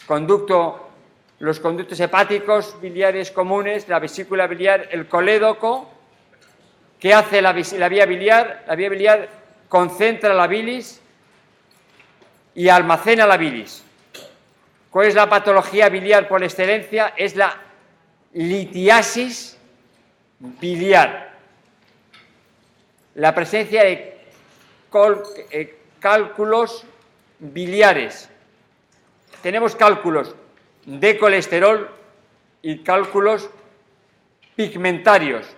conducto, 0.06 0.90
los 1.40 1.60
conductos 1.60 2.00
hepáticos 2.00 2.80
biliares 2.82 3.32
comunes, 3.32 3.90
la 3.90 4.00
vesícula 4.00 4.48
biliar, 4.48 4.88
el 4.92 5.10
colédoco. 5.10 5.93
¿Qué 7.04 7.14
hace 7.14 7.42
la, 7.42 7.52
la 7.52 7.90
vía 7.90 8.06
biliar? 8.06 8.64
La 8.66 8.76
vía 8.76 8.88
biliar 8.88 9.28
concentra 9.68 10.34
la 10.34 10.48
bilis 10.48 11.02
y 12.56 12.70
almacena 12.70 13.28
la 13.28 13.36
bilis. 13.36 13.84
¿Cuál 14.90 15.08
es 15.08 15.14
la 15.14 15.28
patología 15.28 15.90
biliar 15.90 16.30
por 16.30 16.42
excelencia? 16.46 17.14
Es 17.18 17.36
la 17.36 17.60
litiasis 18.32 19.58
biliar. 20.40 21.34
La 23.16 23.36
presencia 23.36 23.84
de 23.84 24.22
eh, 25.52 25.80
cálculos 26.00 26.86
biliares. 27.38 28.30
Tenemos 29.42 29.76
cálculos 29.76 30.34
de 30.86 31.18
colesterol 31.18 31.90
y 32.62 32.82
cálculos 32.82 33.50
pigmentarios. 34.56 35.54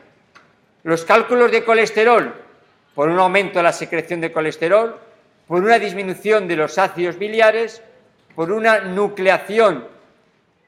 Los 0.86 1.04
cálculos 1.04 1.50
de 1.50 1.64
colesterol, 1.64 2.32
por 2.94 3.10
un 3.10 3.18
aumento 3.18 3.58
de 3.58 3.64
la 3.64 3.74
secreción 3.74 4.22
de 4.22 4.32
colesterol, 4.32 4.96
por 5.48 5.64
una 5.64 5.80
disminución 5.80 6.48
de 6.48 6.56
los 6.58 6.78
ácidos 6.78 7.18
biliares, 7.18 7.82
por 8.36 8.52
una 8.52 8.82
nucleación 8.82 9.88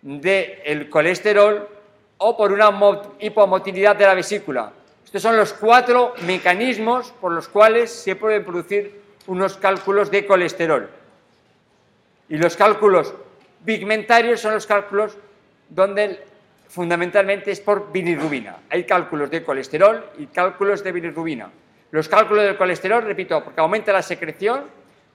del 0.01 0.89
colesterol 0.89 1.70
o 2.18 2.36
por 2.36 2.51
una 2.51 2.72
mo- 2.72 3.13
hipomotilidad 3.20 3.95
de 3.95 4.07
la 4.07 4.15
vesícula. 4.15 4.72
Estos 5.05 5.22
son 5.22 5.38
los 5.38 5.53
cuatro 5.53 6.15
mecanismos 6.26 7.11
por 7.22 7.32
los 7.32 7.47
cuales 7.47 7.91
se 7.91 8.15
pueden 8.15 8.43
producir 8.43 8.99
unos 9.28 9.55
cálculos 9.57 10.09
de 10.09 10.26
colesterol. 10.26 10.89
Y 12.28 12.38
los 12.38 12.57
cálculos 12.57 13.13
pigmentarios 13.63 14.41
son 14.41 14.55
los 14.55 14.65
cálculos 14.65 15.15
donde 15.70 16.26
fundamentalmente 16.70 17.51
es 17.51 17.59
por 17.59 17.91
bilirrubina. 17.91 18.57
Hay 18.70 18.84
cálculos 18.84 19.30
de 19.30 19.43
colesterol 19.43 20.11
y 20.18 20.28
cálculos 20.28 20.84
de 20.84 20.91
bilirrubina. 20.91 21.49
Los 21.91 22.09
cálculos 22.09 22.43
del 22.43 22.57
colesterol, 22.57 23.03
repito, 23.03 23.43
porque 23.43 23.61
aumenta 23.61 23.93
la 23.93 24.01
secreción, 24.01 24.65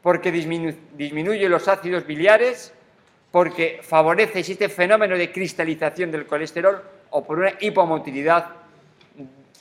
porque 0.02 0.32
disminu- 0.32 0.76
disminuye 0.94 1.48
los 1.48 1.68
ácidos 1.68 2.06
biliares, 2.06 2.72
porque 3.30 3.80
favorece, 3.82 4.40
existe 4.40 4.68
fenómeno 4.68 5.16
de 5.16 5.30
cristalización 5.30 6.10
del 6.10 6.26
colesterol 6.26 6.82
o 7.10 7.24
por 7.24 7.38
una 7.38 7.52
hipomotilidad 7.60 8.46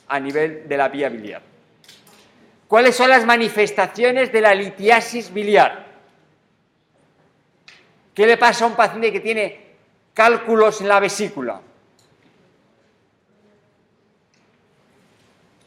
a 0.08 0.20
nivel 0.20 0.68
de 0.68 0.78
la 0.78 0.90
vía 0.90 1.10
biliar. 1.10 1.42
¿Cuáles 2.68 2.96
son 2.96 3.10
las 3.10 3.26
manifestaciones 3.26 4.32
de 4.32 4.42
la 4.42 4.56
litiasis 4.56 5.34
biliar? 5.34 5.86
¿Qué 8.14 8.26
le 8.26 8.38
pasa 8.38 8.66
a 8.66 8.68
un 8.68 8.76
paciente 8.76 9.12
que 9.12 9.20
tiene 9.20 9.66
cálculos 10.14 10.82
en 10.82 10.88
la 10.88 11.00
vesícula? 11.00 11.62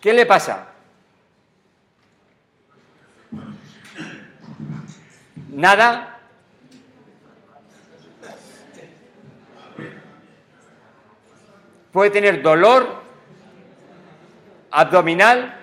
¿Qué 0.05 0.13
le 0.13 0.27
pasa? 0.27 0.67
Nada. 5.49 6.21
Puede 11.91 12.11
tener 12.11 12.43
dolor 12.43 13.01
abdominal 14.73 15.59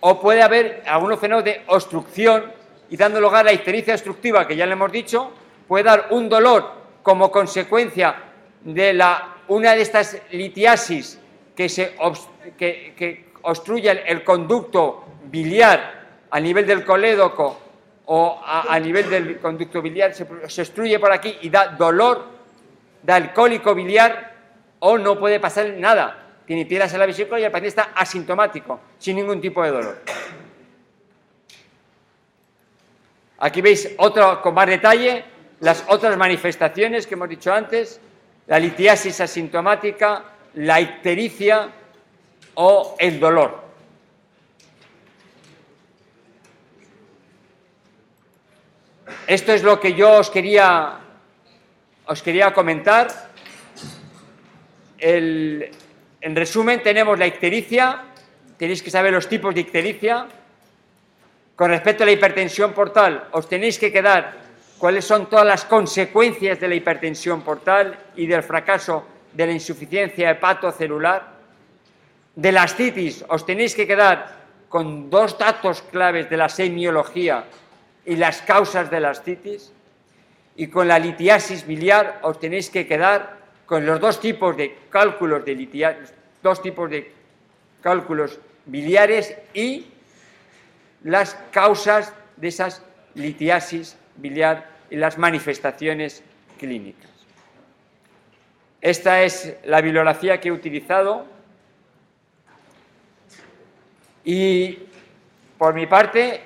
o 0.00 0.18
puede 0.18 0.40
haber 0.40 0.82
algunos 0.86 1.20
fenómenos 1.20 1.44
de 1.44 1.62
obstrucción 1.66 2.50
y 2.88 2.96
dando 2.96 3.20
lugar 3.20 3.40
a 3.40 3.50
la 3.50 3.52
ictericia 3.52 3.92
obstructiva, 3.92 4.46
que 4.48 4.56
ya 4.56 4.64
le 4.64 4.72
hemos 4.72 4.90
dicho, 4.90 5.34
puede 5.68 5.84
dar 5.84 6.06
un 6.12 6.30
dolor 6.30 6.76
como 7.02 7.30
consecuencia 7.30 8.22
de 8.62 8.98
una 9.48 9.74
de 9.74 9.82
estas 9.82 10.16
litiasis 10.30 11.20
que, 11.54 11.68
se, 11.68 11.94
que, 12.56 12.94
que 12.96 13.29
obstruye 13.42 13.90
el, 14.06 14.24
conducto 14.24 15.04
biliar 15.24 16.00
a 16.30 16.40
nivel 16.40 16.66
del 16.66 16.84
colédoco 16.84 17.58
o 18.06 18.40
a, 18.44 18.78
nivel 18.78 19.08
del 19.08 19.38
conducto 19.38 19.80
biliar, 19.80 20.14
se, 20.14 20.26
se 20.48 20.62
obstruye 20.62 20.98
por 20.98 21.12
aquí 21.12 21.38
y 21.42 21.50
da 21.50 21.68
dolor, 21.68 22.26
da 23.02 23.16
el 23.16 23.30
biliar 23.74 24.34
o 24.80 24.98
no 24.98 25.18
puede 25.18 25.38
pasar 25.38 25.72
nada. 25.76 26.16
Tiene 26.46 26.66
piedras 26.66 26.92
en 26.92 26.98
la 26.98 27.06
vesícula 27.06 27.38
y 27.38 27.44
el 27.44 27.52
paciente 27.52 27.68
está 27.68 27.90
asintomático, 27.94 28.80
sin 28.98 29.16
ningún 29.16 29.40
tipo 29.40 29.62
de 29.62 29.70
dolor. 29.70 30.02
Aquí 33.38 33.62
veis 33.62 33.94
otro 33.98 34.42
con 34.42 34.54
más 34.54 34.66
detalle 34.66 35.24
las 35.60 35.84
otras 35.88 36.16
manifestaciones 36.16 37.06
que 37.06 37.14
hemos 37.14 37.28
dicho 37.28 37.52
antes, 37.52 38.00
la 38.46 38.58
litiasis 38.58 39.20
asintomática, 39.20 40.24
la 40.54 40.80
ictericia 40.80 41.68
o 42.62 42.94
el 42.98 43.18
dolor. 43.18 43.58
Esto 49.26 49.52
es 49.52 49.62
lo 49.62 49.80
que 49.80 49.94
yo 49.94 50.18
os 50.18 50.28
quería, 50.28 50.98
os 52.04 52.22
quería 52.22 52.52
comentar. 52.52 53.08
En 54.98 55.70
resumen, 56.20 56.82
tenemos 56.82 57.18
la 57.18 57.26
ictericia, 57.26 58.02
tenéis 58.58 58.82
que 58.82 58.90
saber 58.90 59.14
los 59.14 59.26
tipos 59.26 59.54
de 59.54 59.62
ictericia, 59.62 60.26
Con 61.56 61.68
respecto 61.68 62.04
a 62.04 62.06
la 62.06 62.12
hipertensión 62.12 62.72
portal, 62.72 63.28
os 63.32 63.46
tenéis 63.46 63.78
que 63.78 63.92
quedar 63.92 64.32
cuáles 64.78 65.04
son 65.04 65.28
todas 65.28 65.44
las 65.44 65.66
consecuencias 65.66 66.58
de 66.58 66.68
la 66.68 66.74
hipertensión 66.74 67.42
portal 67.42 67.98
y 68.16 68.24
del 68.26 68.42
fracaso 68.42 69.04
de 69.34 69.44
la 69.44 69.52
insuficiencia 69.52 70.30
hepatocelular. 70.30 71.39
De 72.40 72.52
la 72.52 72.62
ascitis, 72.64 73.20
os 73.28 73.44
tenéis 73.44 73.76
que 73.76 73.84
quedar 73.84 74.32
con 74.72 75.12
dos 75.12 75.36
datos 75.36 75.84
claves 75.92 76.30
de 76.32 76.38
la 76.40 76.48
semiología 76.48 77.44
y 78.06 78.16
las 78.16 78.40
causas 78.40 78.90
de 78.90 78.98
la 78.98 79.10
ascitis. 79.10 79.74
Y 80.56 80.68
con 80.68 80.88
la 80.88 80.98
litiasis 80.98 81.66
biliar 81.66 82.18
os 82.22 82.40
tenéis 82.40 82.70
que 82.70 82.86
quedar 82.86 83.36
con 83.66 83.84
los 83.84 84.00
dos 84.00 84.20
tipos 84.24 84.56
de 84.56 84.72
cálculos 84.88 85.44
de 85.44 85.54
litiasis, 85.54 86.14
dos 86.42 86.62
tipos 86.62 86.88
de 86.88 87.12
cálculos 87.82 88.40
biliares 88.64 89.36
y 89.52 89.92
las 91.04 91.36
causas 91.52 92.14
de 92.36 92.48
esas 92.48 92.82
litiasis 93.16 93.98
biliar 94.16 94.66
y 94.88 94.96
las 94.96 95.18
manifestaciones 95.18 96.22
clínicas. 96.58 97.10
Esta 98.80 99.24
es 99.24 99.56
la 99.64 99.82
bibliografía 99.82 100.40
que 100.40 100.48
he 100.48 100.52
utilizado 100.52 101.39
y 104.24 104.78
por 105.58 105.74
mi 105.74 105.86
parte 105.86 106.42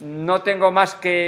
no 0.00 0.42
tengo 0.42 0.70
más 0.70 0.94
que 0.94 1.22